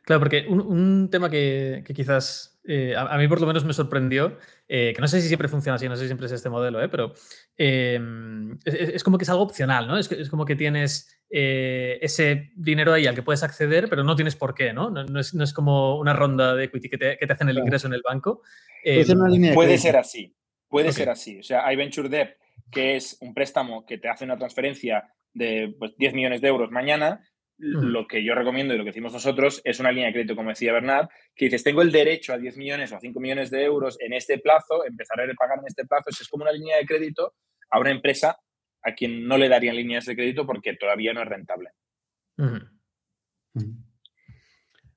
[0.08, 4.94] Claro, porque un, tema que, quizás eh, a, mí por lo menos me sorprendió, eh,
[4.94, 6.90] que no sé si siempre funciona así, no sé si siempre es este modelo, eh,
[6.90, 7.14] pero
[7.56, 9.98] em, es, como que es algo opcional, ¿no?
[9.98, 14.54] Es, como que tienes ese dinero ahí al que puedes acceder, pero no tienes por
[14.54, 14.90] qué, ¿no?
[14.90, 18.42] No, es, como una ronda de equity que te, hacen el ingreso en el banco.
[18.84, 20.36] Em, puede ser así,
[20.68, 21.40] puede ser así.
[21.40, 22.38] O sea, hay Venture Debt,
[22.72, 26.72] que es un préstamo que te hace una transferencia de pues, 10 millones de euros
[26.72, 27.22] mañana
[27.60, 30.50] lo que yo recomiendo y lo que decimos nosotros es una línea de crédito, como
[30.50, 33.64] decía Bernard, que dices, tengo el derecho a 10 millones o a 5 millones de
[33.64, 36.10] euros en este plazo, empezaré a pagar en este plazo.
[36.10, 37.34] es como una línea de crédito
[37.70, 38.38] a una empresa
[38.84, 41.72] a quien no le darían líneas de crédito porque todavía no es rentable.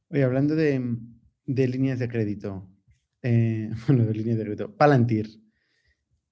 [0.09, 0.81] Oye, hablando de,
[1.47, 2.69] líneas de crédito,
[3.23, 4.77] Eh, bueno, de línea de grito.
[4.77, 5.29] Palantir.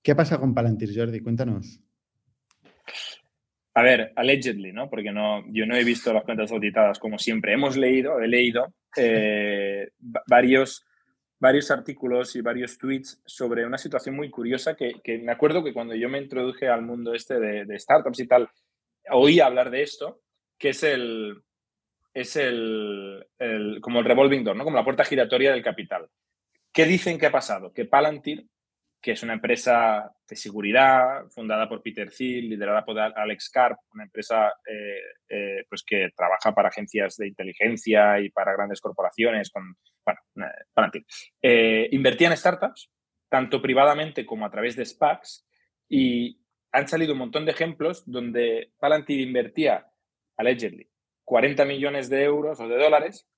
[0.02, 1.20] ¿Qué pasa con Palantir, Jordi?
[1.20, 1.82] Cuéntanos.
[3.74, 4.90] A ver, allegedly, ¿no?
[4.90, 7.52] Porque no, yo no he visto las cuentas auditadas como siempre.
[7.52, 9.90] Hemos leído, he leído eh,
[10.26, 10.84] varios,
[11.38, 15.94] varios artículos y varios tweets sobre una situación muy curiosa que, me acuerdo que cuando
[15.94, 18.48] yo me introduje al mundo este de, startups y tal,
[19.10, 20.22] oí hablar de esto,
[20.58, 21.42] que es el,
[22.14, 23.26] es el,
[23.80, 24.64] como el revolving door, ¿no?
[24.64, 26.08] Como la puerta giratoria del capital.
[26.72, 27.72] ¿Qué dicen que ha pasado?
[27.72, 28.46] Que Palantir
[29.00, 34.04] que es una empresa de seguridad fundada por Peter Thiel, liderada por Alex Karp, una
[34.04, 39.50] empresa eh, eh, pues que trabaja para agencias de inteligencia y para grandes corporaciones.
[39.50, 40.90] Con, bueno,
[41.42, 42.90] eh, invertía en startups,
[43.28, 45.46] tanto privadamente como a través de SPACs,
[45.88, 46.40] y
[46.72, 49.86] han salido un montón de ejemplos donde Palantir invertía,
[50.36, 50.90] allegedly,
[51.24, 53.28] 40 millones de euros o de dólares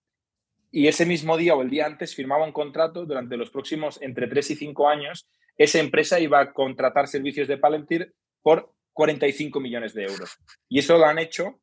[0.73, 4.29] y ese mismo día o el día antes firmaba un contrato durante los próximos entre
[4.29, 5.29] 3 y 5 años
[5.61, 10.39] esa empresa iba a contratar servicios de Palantir por 45 millones de euros.
[10.71, 11.61] Y eso lo han hecho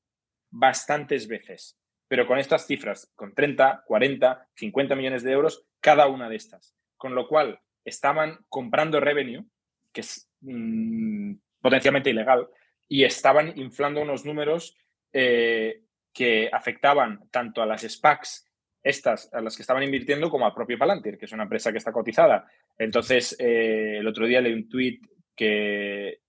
[0.51, 6.29] bastantes veces, pero con estas cifras, con 30, 40, 50 millones de euros cada una
[6.29, 6.75] de estas.
[6.95, 9.43] Con lo cual, estaban comprando revenue,
[9.91, 12.47] que es mm, potencialmente ilegal,
[12.87, 14.77] y estaban inflando unos números
[15.11, 15.81] eh,
[16.13, 18.46] que afectaban tanto a las SPACs
[18.83, 21.77] estas a las que estaban invirtiendo como al propio Palantir, que es una empresa que
[21.77, 22.45] está cotizada.
[22.77, 24.99] Entonces, eh, el otro día leí un tweet
[25.35, 26.19] que,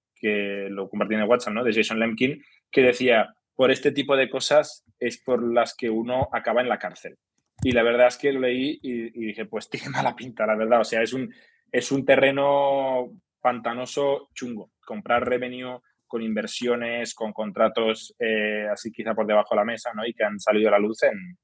[0.70, 1.62] lo compartí en el WhatsApp, ¿no?
[1.62, 6.28] De Jason Lemkin, que decía, por este tipo de cosas es por las que uno
[6.32, 7.16] acaba en la cárcel.
[7.62, 10.80] Y la verdad es que lo leí y, dije, pues tiene mala pinta, la verdad.
[10.80, 11.32] O sea, es un,
[11.70, 14.72] es un terreno pantanoso chungo.
[14.84, 20.06] Comprar revenue con inversiones, con contratos eh, así quizá por debajo de la mesa, ¿no?
[20.06, 21.36] Y que han salido a la luz en,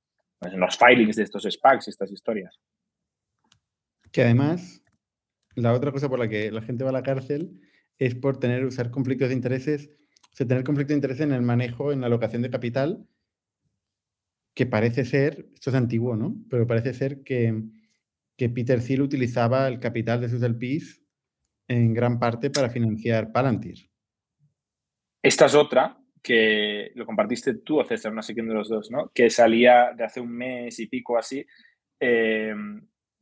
[0.52, 2.60] en los filings de estos SPACs y estas historias.
[4.12, 4.82] Que además,
[5.54, 7.60] la otra cosa por la que la gente va a la cárcel
[7.98, 9.90] es por tener, usar conflictos de intereses,
[10.32, 13.06] o sea, tener conflicto de interés en el manejo, en la alocación de capital,
[14.54, 16.36] que parece ser, esto es antiguo, ¿no?
[16.48, 17.62] Pero parece ser que,
[18.36, 21.02] que Peter Thiel utilizaba el capital de sus LPs
[21.68, 23.90] en gran parte para financiar Palantir.
[25.22, 28.90] Esta es otra, que lo compartiste tú o César, no sé quién de los dos,
[28.90, 29.12] ¿no?
[29.14, 31.44] Que salía de hace un mes y pico así,
[32.00, 32.54] eh,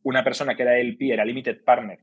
[0.05, 1.99] una persona que era LP, era Limited Partner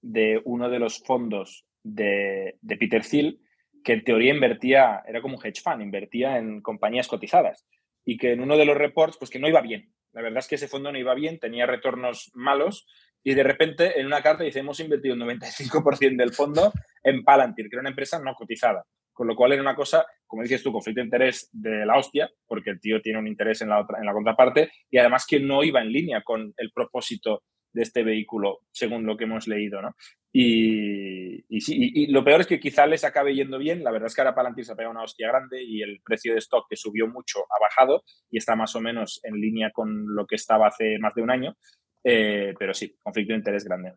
[0.00, 3.40] de uno de los fondos de, de Peter Thiel,
[3.82, 7.66] que en teoría invertía, era como un hedge fund, invertía en compañías cotizadas
[8.04, 9.92] y que en uno de los reports, pues que no iba bien.
[10.12, 12.86] La verdad es que ese fondo no iba bien, tenía retornos malos
[13.24, 17.68] y de repente en una carta dice, hemos invertido un 95% del fondo en Palantir,
[17.68, 18.84] que era una empresa no cotizada.
[19.16, 22.30] Con lo cual era una cosa, como dices tú, conflicto de interés de la hostia,
[22.46, 25.40] porque el tío tiene un interés en la, otra, en la contraparte y además que
[25.40, 29.80] no iba en línea con el propósito de este vehículo, según lo que hemos leído,
[29.80, 29.96] ¿no?
[30.34, 33.82] Y, y, lo peor es que quizá les acabe yendo bien.
[33.82, 36.34] La verdad es que ahora Palantir se ha pegado una hostia grande y el precio
[36.34, 40.14] de stock que subió mucho ha bajado y está más o menos en línea con
[40.14, 41.56] lo que estaba hace más de un año.
[42.04, 43.94] Eh, pero sí, conflicto de interés grande.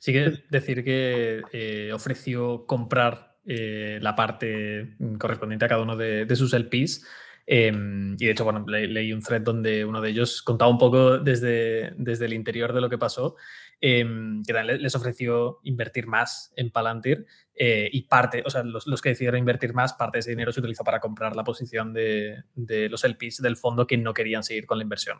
[0.00, 6.36] Sí que decir que eh, ofreció comprar eh, la parte correspondiente a cada uno de,
[6.36, 7.04] sus LPs.
[7.44, 11.18] Em, y de hecho, bueno, leí un thread donde uno de ellos contaba un poco
[11.18, 13.34] desde, desde el interior de lo que pasó,
[13.80, 19.08] em, que les ofreció invertir más en Palantir eh, y parte, o sea, los, que
[19.08, 22.88] decidieron invertir más, parte de ese dinero se utilizó para comprar la posición de, de
[22.88, 25.18] los LPs del fondo que no querían seguir con la inversión.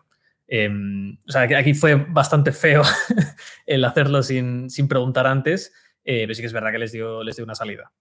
[0.55, 2.83] Em, o sea, aquí fue bastante feo
[3.67, 5.73] el hacerlo sin, sin preguntar antes,
[6.05, 7.93] eh, pero sí que es verdad que les dio, les dio una salida.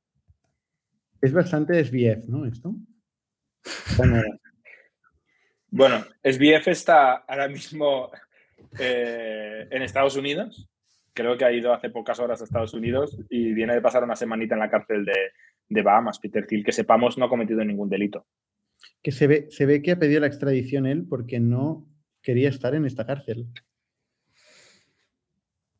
[1.21, 2.45] Es bastante SBF, ¿no?
[2.45, 2.73] Esto.
[5.69, 8.09] Bueno, SBF está ahora mismo
[8.79, 10.67] eh, en Estados Unidos.
[11.13, 14.15] Creo que ha ido hace pocas horas a Estados Unidos y viene de pasar una
[14.15, 16.19] semanita en la cárcel de, Bahamas.
[16.19, 18.25] Peter Thiel, que sepamos, no ha cometido ningún delito.
[19.03, 21.87] Que se ve, se ve que ha pedido la extradición él porque no
[22.21, 23.47] quería estar en esta cárcel.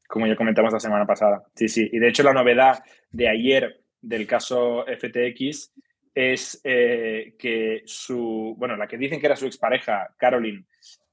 [0.08, 1.44] Como ya comentamos la semana pasada.
[1.56, 1.90] Sí, sí.
[1.92, 5.74] Y de hecho la novedad de ayer del caso FTX
[6.14, 10.66] es eh, que su, bueno, la que dicen que era su expareja, Caroline,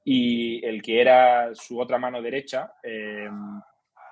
[0.05, 3.29] y el que era su otra mano derecha, eh,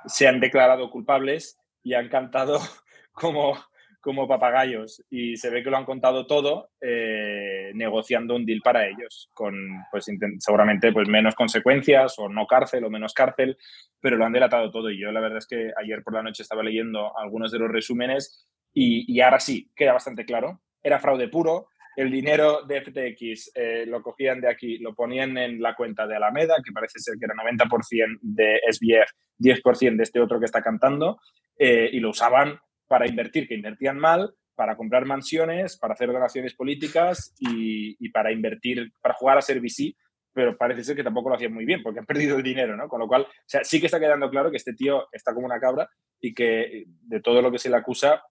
[0.07, 2.61] se han declarado culpables y han cantado
[3.13, 3.59] como,
[4.01, 5.05] como papagayos.
[5.11, 9.55] Y se ve que lo han contado todo eh, negociando un deal para ellos, con
[9.91, 10.07] pues,
[10.39, 13.57] seguramente pues, menos consecuencias o no cárcel o menos cárcel,
[14.01, 14.91] pero lo han delatado todo.
[14.91, 17.71] Y yo la verdad es que ayer por la noche estaba leyendo algunos de los
[17.71, 18.47] resúmenes
[18.79, 20.61] y, ahora sí, queda bastante claro.
[20.83, 25.63] Era fraude puro, el dinero de FTX eh, lo cogían de aquí, lo ponían en
[25.63, 30.21] la cuenta de Alameda, que parece ser que era 90% de SBF, 10% de este
[30.21, 31.19] otro que está cantando,
[31.59, 36.55] eh, y lo usaban para invertir, que invertían mal, para comprar mansiones, para hacer donaciones
[36.55, 39.97] políticas y, para invertir, para jugar a ser VC,
[40.35, 42.89] pero parece ser que tampoco lo hacían muy bien porque han perdido el dinero, ¿no?
[42.89, 45.47] Con lo cual, o sea, sí que está quedando claro que este tío está como
[45.47, 45.89] una cabra
[46.21, 48.23] y que de todo lo que se le acusa,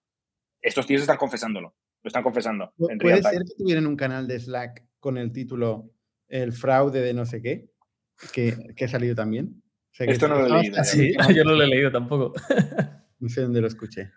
[0.66, 1.74] estos tíos están confesándolo.
[2.02, 2.72] Lo están confesando.
[2.76, 5.92] ¿Puede ser que tuvieran un canal de Slack con el título
[6.28, 7.70] El fraude de no sé qué?
[8.32, 9.62] Que, ha salido también.
[9.98, 10.84] Esto no lo he leído.
[10.84, 12.32] Sí, yo no lo he leído tampoco.
[13.18, 14.12] No sé dónde lo escuché.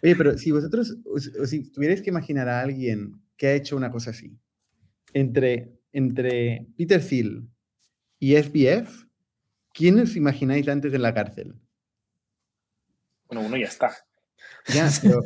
[0.00, 0.96] Oye, pero si vosotros,
[1.46, 4.38] si tuvierais que imaginar a alguien que ha hecho una cosa así,
[5.12, 7.48] entre, entre Peter Thiel
[8.20, 9.06] y SBF,
[9.74, 11.56] ¿quién os imagináis antes en la cárcel?
[13.26, 13.92] Bueno, uno ya está.
[14.68, 15.22] Ya, pero,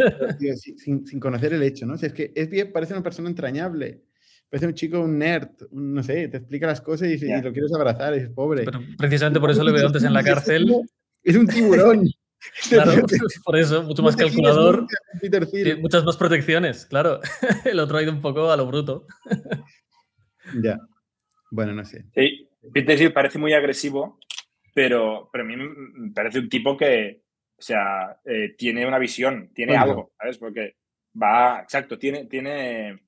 [0.56, 1.94] sin, conocer el hecho, ¿no?
[1.94, 4.04] es que es bien, parece una persona entrañable.
[4.48, 8.14] Parece un chico, un nerd, no sé, te explica las cosas y, lo quieres abrazar,
[8.16, 8.64] y es pobre.
[8.64, 10.74] Pero precisamente por eso le veo antes en la cárcel.
[11.22, 12.08] Es un tiburón.
[12.68, 13.06] claro,
[13.44, 14.86] por eso, mucho más calculador.
[15.80, 17.20] muchas más protecciones, claro.
[17.64, 19.06] El otro ha ido un poco a lo bruto.
[20.62, 20.78] ya.
[21.52, 22.06] Bueno, no sé.
[22.14, 24.18] Sí, Peter parece muy agresivo,
[24.74, 27.22] pero, pero a mí me parece un tipo que,
[27.60, 30.38] o sea, eh, tiene una visión, tiene algo, ¿sabes?
[30.38, 30.76] Porque
[31.22, 33.02] va, exacto, tiene, tiene,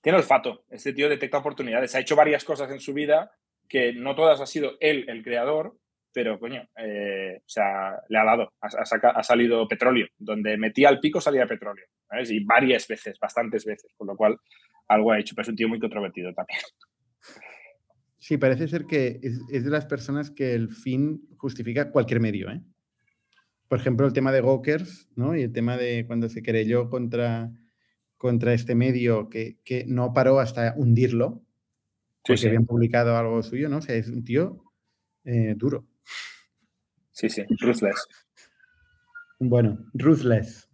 [0.00, 0.64] tiene olfato.
[0.68, 1.94] Este tío detecta oportunidades.
[1.94, 3.30] Ha hecho varias cosas en su vida
[3.68, 5.78] que no todas ha sido él el creador,
[6.12, 10.08] pero coño, eh, o sea, le ha dado, ha, salido petróleo.
[10.18, 12.32] Donde metía el pico salía petróleo, ¿sabes?
[12.32, 14.36] Y varias veces, bastantes veces, con lo cual
[14.88, 16.58] algo ha hecho, pero es un tío muy controvertido también.
[18.18, 22.50] Sí, parece ser que es, es de las personas que el fin justifica cualquier medio,
[22.50, 22.60] ¿eh?
[23.68, 25.36] Por ejemplo, el tema de Gokers, ¿no?
[25.36, 27.50] Y el tema de cuando se querelló contra,
[28.16, 31.42] contra este medio que, que no paró hasta hundirlo,
[32.24, 33.78] porque habían publicado algo suyo, ¿no?
[33.78, 34.64] O sea, es un tío
[35.24, 35.86] eh, duro.
[37.10, 38.06] Sí, sí, ruthless.
[39.38, 40.68] Bueno, ruthless.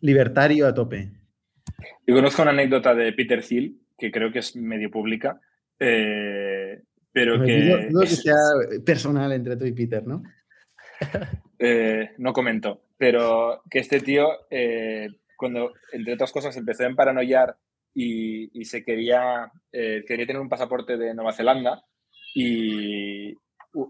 [0.00, 1.12] Libertario a tope.
[2.06, 5.40] Yo conozco una anécdota de Peter Thiel, que creo que es medio pública,
[5.78, 6.82] eh,
[7.12, 7.88] pero que...
[7.90, 8.34] No que sea
[8.84, 10.22] personal entre tú y Peter, ¿no?
[11.60, 17.56] Eh, no comento, pero que este tío, eh, cuando entre otras cosas empezó a emparanoiar
[17.92, 21.82] y, se quería, eh, quería tener un pasaporte de Nueva Zelanda
[22.32, 23.34] y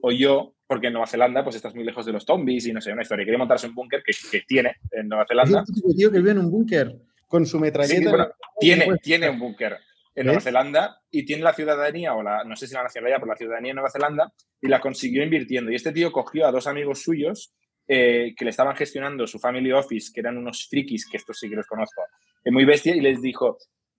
[0.00, 2.90] oyó, porque en Nueva Zelanda pues estás muy lejos de los zombies y no sé,
[2.90, 5.62] una historia, quería montarse un búnker que, que, tiene en Nueva Zelanda.
[5.62, 8.34] Es tío que vive en un búnker con su metralleta.
[8.58, 9.76] tiene, tiene un búnker
[10.18, 13.32] en Nueva Zelanda y tiene la ciudadanía, o la, no sé si la nacionalidad, pero
[13.32, 15.70] la ciudadanía en Nueva Zelanda, y la consiguió invirtiendo.
[15.70, 17.54] Y este tío cogió a dos amigos suyos
[17.86, 21.48] eh, que le estaban gestionando su family office, que eran unos frikis, que estos sí
[21.48, 22.02] que los conozco,
[22.42, 23.58] es muy bestia, y les dijo,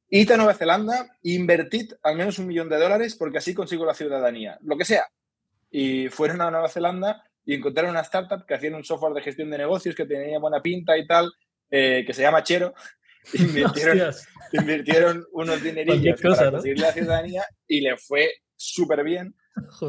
[0.10, 3.94] id a Nueva Zelanda, invertid al menos un millón de dólares porque así consigo la
[3.94, 5.08] ciudadanía, lo que sea.
[5.72, 9.50] Y fueron a Nueva Zelanda y encontraron una startup que hacía un software de gestión
[9.50, 11.32] de negocios que tenía buena pinta y tal,
[11.72, 12.74] eh, que se llama Chero,
[13.34, 14.14] invirtieron,
[14.52, 19.36] invirtieron unos dinerillos para conseguir la ciudadanía y le fue súper bien.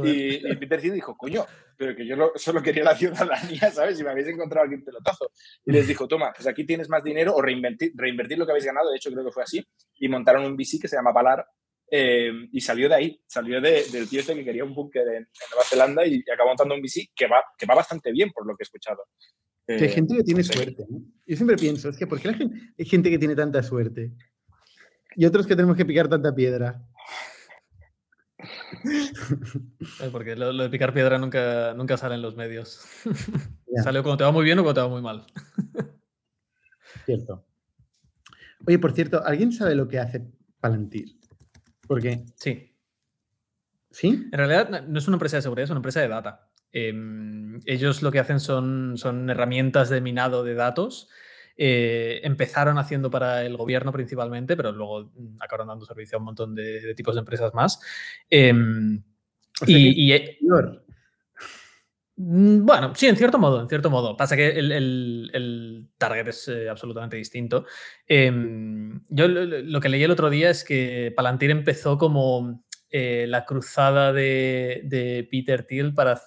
[0.04, 4.00] Y, Peter Thiel dijo, coño, pero que yo solo quería la ciudadanía, ¿sabes?
[4.00, 5.30] Y me habéis encontrado aquí un pelotazo.
[5.64, 8.66] Y les dijo, toma, pues aquí tienes más dinero o reinvertir, reinvertir lo que habéis
[8.66, 8.90] ganado.
[8.90, 9.64] De hecho, creo que fue así.
[9.98, 11.46] Y montaron un VC que se llama Palar.
[11.92, 15.64] Eh, y salió de ahí, salió del tío este que quería un búnker en, Nueva
[15.64, 18.62] Zelanda y, acabó montando un VC que va, que va bastante bien, por lo que
[18.62, 19.06] he escuchado.
[19.78, 20.86] Que hay gente que tiene suerte.
[21.26, 24.12] Yo siempre pienso, es que ¿por qué la gente, hay gente que tiene tanta suerte?
[25.16, 26.82] Y otros que tenemos que picar tanta piedra.
[30.12, 32.80] Porque lo, de picar piedra nunca, nunca sale en los medios.
[33.84, 35.24] Sale cuando te va muy bien o cuando te va muy mal.
[37.06, 37.46] Cierto.
[38.66, 40.26] Oye, por cierto, ¿alguien sabe lo que hace
[40.60, 41.18] Palantir?
[41.86, 42.26] Porque.
[42.34, 42.76] Sí.
[43.90, 44.08] ¿Sí?
[44.08, 46.49] En realidad no es una empresa de seguridad, es una empresa de data.
[46.72, 51.08] Em, ellos lo que hacen son, son herramientas de minado de datos.
[51.56, 56.24] Eh, empezaron haciendo para el gobierno principalmente, pero luego mm, acabaron dando servicio a un
[56.24, 57.80] montón de, tipos de empresas más.
[58.30, 59.02] Em,
[59.66, 60.38] y, eh,
[62.16, 64.16] mm, bueno, sí, en cierto modo, en cierto modo.
[64.16, 67.66] Pasa que el, target es eh, absolutamente distinto.
[68.06, 73.44] Em, yo lo, que leí el otro día es que Palantir empezó como eh, la
[73.44, 76.20] cruzada de, Peter Thiel para,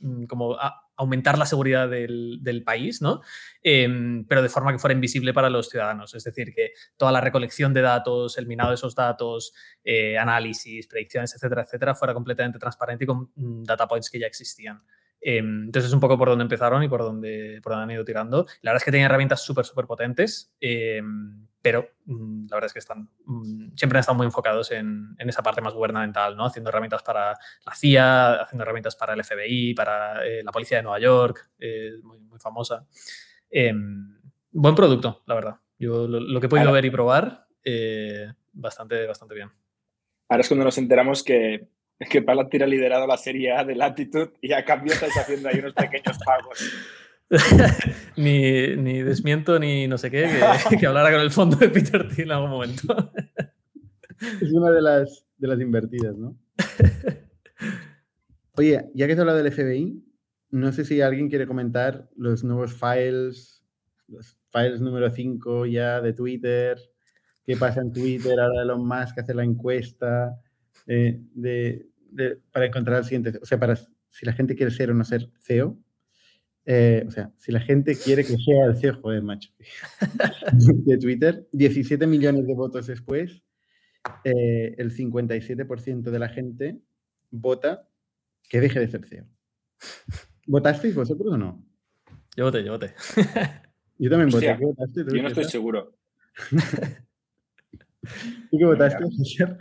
[0.00, 0.56] mm, como
[0.96, 3.20] aumentar la seguridad del, país, ¿no?
[3.62, 6.14] Em, pero de forma que fuera invisible para los ciudadanos.
[6.14, 9.52] Es decir, que toda la recolección de datos, el minado de esos datos,
[9.84, 14.26] eh, análisis, predicciones, etcétera, etcétera, fuera completamente transparente y con mm, data points que ya
[14.26, 14.82] existían.
[15.20, 18.04] Em, entonces es un poco por donde empezaron y por donde, por donde han ido
[18.04, 18.46] tirando.
[18.62, 20.54] La verdad es que tienen herramientas súper, súper potentes.
[21.66, 25.42] Pero mm, la verdad es que están, mm, siempre han estado muy enfocados en, esa
[25.42, 26.46] parte más gubernamental, ¿no?
[26.46, 30.84] haciendo herramientas para la CIA, haciendo herramientas para el FBI, para eh, la policía de
[30.84, 31.50] Nueva York,
[32.04, 32.86] muy, muy, famosa.
[33.50, 34.16] Em,
[34.52, 35.56] buen producto, la verdad.
[35.76, 37.48] Yo lo, que he podido ver y probar,
[38.52, 39.50] bastante, bastante bien.
[40.28, 41.66] Ahora es cuando nos enteramos que
[42.10, 45.58] que Palantir ha liderado la Serie A de Latitude y a cambio estáis haciendo ahí
[45.58, 46.58] unos pequeños pagos.
[48.16, 50.28] ni, ni, desmiento ni no sé qué,
[50.80, 53.12] que, hablara con el fondo de Peter Thiel en algún momento.
[54.40, 56.36] es una de las, de las invertidas, ¿no?
[58.52, 60.02] Oye, ya que has hablado del FBI,
[60.50, 63.62] no sé si alguien quiere comentar los nuevos files,
[64.08, 66.78] los files número 5 ya de Twitter,
[67.44, 70.40] qué pasa en Twitter, ahora Elon Musk hace la encuesta,
[70.86, 71.86] eh, de,
[72.50, 75.28] para encontrar el siguiente, o sea, para si la gente quiere ser o no ser
[75.40, 75.78] CEO,
[76.66, 79.50] eh, o sea, si la gente quiere que sea el CEO, joder, macho,
[80.52, 83.42] de Twitter, 17 millones de votos después,
[84.24, 86.80] eh, el 57% de la gente
[87.30, 87.88] vota
[88.48, 89.26] que deje de ser CEO.
[90.46, 91.64] ¿Votasteis vosotros o no?
[92.36, 92.94] Yo voté, yo voté.
[93.98, 94.56] Yo también voté.
[94.58, 95.96] Yo no estoy seguro.
[98.50, 99.04] ¿Tú qué votaste?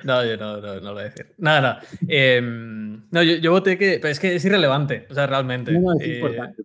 [0.04, 1.34] No, yo no, no, no lo voy a decir.
[1.38, 1.82] Nada, nada.
[2.08, 4.00] Em, no, yo, yo, voté que.
[4.02, 5.72] Pero es que es irrelevante, o sea, realmente.
[5.72, 6.64] No, es eh, importante.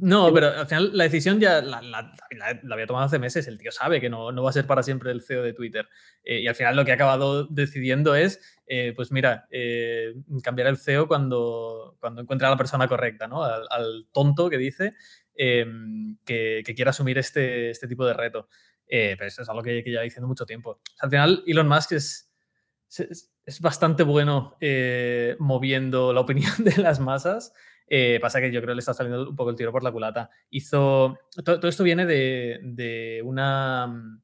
[0.00, 3.46] no, pero al final la decisión ya la, la, la, había tomado hace meses.
[3.48, 5.88] El tío sabe que no, no, va a ser para siempre el CEO de Twitter.
[6.24, 9.46] Eh, y al final lo que ha acabado decidiendo es, eh, pues mira,
[10.42, 13.44] cambiar el CEO cuando, cuando encuentre a la persona correcta, ¿no?
[13.44, 14.94] Al, al tonto que dice
[15.34, 18.48] em, que, que, quiera asumir este, este tipo de reto.
[18.88, 20.80] Eh, pero eso es algo que, que, lleva diciendo mucho tiempo.
[21.00, 22.30] al final, Elon Musk es,
[22.98, 27.52] es, bastante bueno eh, moviendo la opinión de las masas.
[27.86, 29.92] Eh, pasa que yo creo que le está saliendo un poco el tiro por la
[29.92, 30.30] culata.
[30.50, 31.18] Hizo.
[31.44, 34.22] Todo, esto viene de, de, una mm,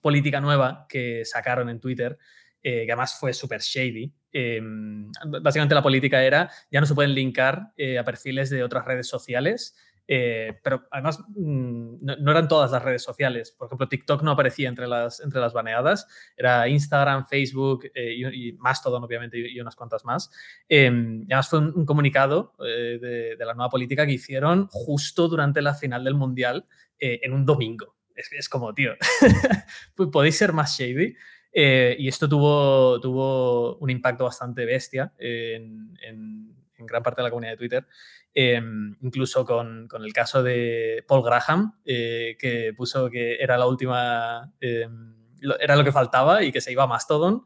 [0.00, 2.18] política nueva que sacaron en Twitter,
[2.62, 4.14] que además fue súper shady.
[4.30, 5.10] Em,
[5.42, 9.74] básicamente la política era: ya no se pueden linkar a perfiles de otras redes sociales
[10.14, 13.50] eh, pero además mm, no, eran todas las redes sociales.
[13.50, 16.06] Por ejemplo, TikTok no aparecía entre las, entre las baneadas.
[16.36, 20.30] Era Instagram, Facebook eh, y, más todo obviamente, y, unas cuantas más.
[20.68, 22.98] Em, además fue un, comunicado eh,
[23.38, 26.66] de, la nueva política que hicieron justo durante la final del Mundial
[26.98, 27.96] en un domingo.
[28.14, 28.92] Es, es como, tío,
[30.12, 31.16] podéis ser más shady.
[31.54, 37.30] y esto tuvo, tuvo un impacto bastante bestia en, en, en gran parte de la
[37.30, 37.86] comunidad de Twitter.
[38.34, 43.66] Em, incluso con, con, el caso de Paul Graham, eh, que puso que era la
[43.66, 45.14] última, em,
[45.60, 47.44] era lo que faltaba y que se iba a Mastodon,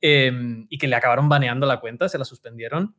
[0.00, 2.94] em, y que le acabaron baneando la cuenta, se la suspendieron.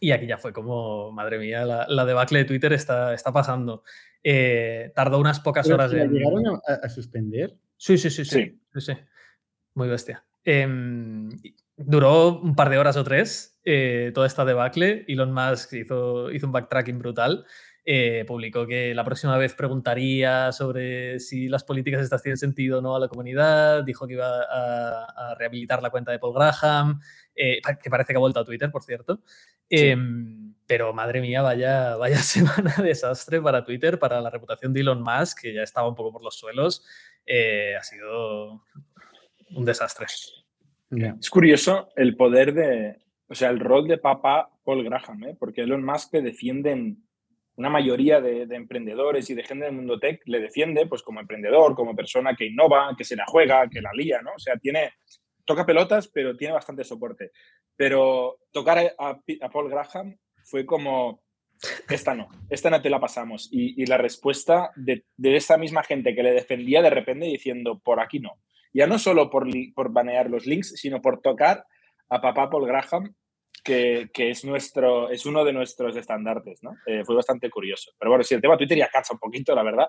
[0.00, 3.84] Y aquí ya fue como, madre mía, la, la debacle de Twitter está, está pasando.
[4.24, 5.92] Eh, tardó unas pocas horas.
[5.92, 6.10] en...
[6.10, 7.56] llegaron a, suspender?
[7.76, 8.60] Sí, sí, sí, sí.
[8.74, 8.92] sí.
[9.74, 10.24] Muy bestia.
[11.76, 15.04] Duró un par de horas o tres eh, toda esta debacle.
[15.08, 17.46] Elon Musk hizo, hizo un backtracking brutal.
[17.86, 22.82] Eh, publicó que la próxima vez preguntaría sobre si las políticas estas tienen sentido o
[22.82, 27.00] no a la comunidad, dijo que iba a, rehabilitar la cuenta de Paul Graham,
[27.34, 29.20] eh, que parece que ha vuelto a Twitter, por cierto.
[29.68, 35.02] Em, pero madre mía, vaya, vaya semana desastre para Twitter, para la reputación de Elon
[35.02, 36.84] Musk, que ya estaba un poco por los suelos.
[37.26, 38.62] ha sido
[39.50, 40.06] un desastre.
[41.20, 45.36] Es curioso el poder de, o sea, el rol de papá Paul Graham, ¿eh?
[45.38, 47.04] porque Elon Musk le defienden
[47.56, 51.74] una mayoría de, emprendedores y de gente del mundo tech le defiende pues como emprendedor,
[51.74, 54.32] como persona que innova, que se la juega, que la lía, ¿no?
[54.34, 54.94] O sea, tiene,
[55.44, 57.30] toca pelotas, pero tiene bastante soporte.
[57.76, 59.20] Pero tocar a,
[59.52, 61.22] Paul Graham fue como,
[61.88, 63.48] esta no, esta no te la pasamos.
[63.52, 68.00] Y, la respuesta de, de, esa misma gente que le defendía de repente diciendo, por
[68.00, 68.32] aquí no.
[68.74, 71.64] Ya no solo por, por banear los links, sino por tocar
[72.10, 73.14] a papá Paul Graham,
[73.62, 76.76] que, que, es, nuestro, es uno de nuestros estandartes, ¿no?
[76.86, 77.92] Eh, fue bastante curioso.
[77.98, 79.86] Pero bueno, si el tema Twitter ya cansa un poquito, la verdad.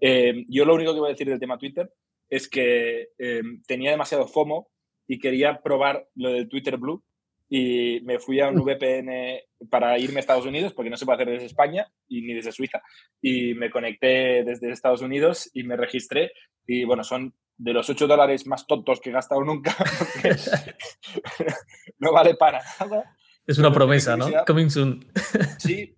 [0.00, 1.90] Eh, yo lo único que voy a decir del tema Twitter
[2.28, 4.68] es que eh, tenía demasiado FOMO
[5.06, 7.02] y quería probar lo del Twitter Blue
[7.48, 11.22] y me fui a un VPN para irme a Estados Unidos, porque no se puede
[11.22, 12.82] hacer desde España y ni desde Suiza.
[13.20, 16.32] Y me conecté desde Estados Unidos y me registré.
[16.66, 19.74] Y bueno, son de los 8 dólares más tontos que he gastado nunca,
[21.98, 23.16] no vale para nada.
[23.46, 24.26] Es una promesa, ¿no?
[24.46, 25.04] Coming soon.
[25.58, 25.94] sí,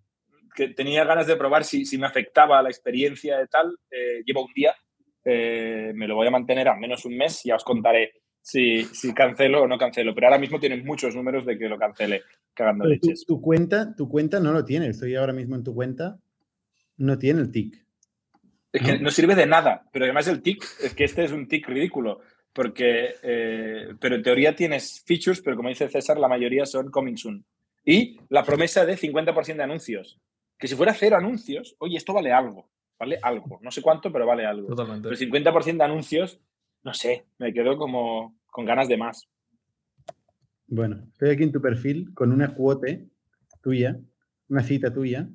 [0.55, 3.79] que tenía ganas de probar si, si me afectaba la experiencia de tal.
[3.91, 4.75] Eh, llevo un día,
[5.25, 9.15] eh, me lo voy a mantener al menos un mes, ya os contaré si, si
[9.15, 10.15] cancelo o no cancelo.
[10.15, 12.23] Pero ahora mismo tienen muchos números de que lo cancele
[12.55, 13.25] cagando leches.
[13.27, 14.89] Tu, tu, cuenta, tu cuenta no lo tiene.
[14.89, 16.19] Estoy ahora mismo en tu cuenta.
[16.97, 17.86] No tiene el TIC.
[18.73, 21.49] Es que no sirve de nada, pero además el tick, es que este es un
[21.49, 22.21] tick ridículo,
[22.53, 27.17] porque, eh, pero en teoría tienes features, pero como dice César, la mayoría son coming
[27.17, 27.45] soon.
[27.85, 30.21] Y la promesa de 50% de anuncios,
[30.59, 34.27] que si fuera cero anuncios, oye, esto vale algo, vale algo, no sé cuánto, pero
[34.27, 34.69] vale algo.
[34.69, 35.09] Totalmente.
[35.09, 36.41] Pero 50% de anuncios,
[36.83, 39.29] no sé, me quedo como con ganas de más.
[40.67, 43.07] Bueno, estoy aquí en tu perfil con una cuote
[43.62, 44.01] tuya,
[44.49, 45.29] una cita tuya,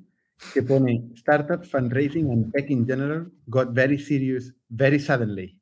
[0.52, 5.56] que pone Startup fundraising and tech in general got very serious very suddenly.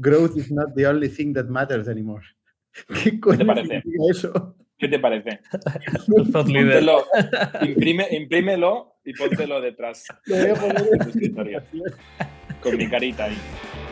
[0.00, 2.22] Growth is not the only thing that matters anymore.
[2.88, 3.82] ¿Qué, te parece?
[4.10, 4.56] Eso?
[4.78, 5.40] ¿Qué te parece?
[6.32, 7.04] Póntelo,
[7.62, 10.06] imprime, imprímelo y póntelo detrás.
[10.26, 11.62] Lo voy a poner en tu escritorio.
[12.62, 13.36] Con mi carita ahí.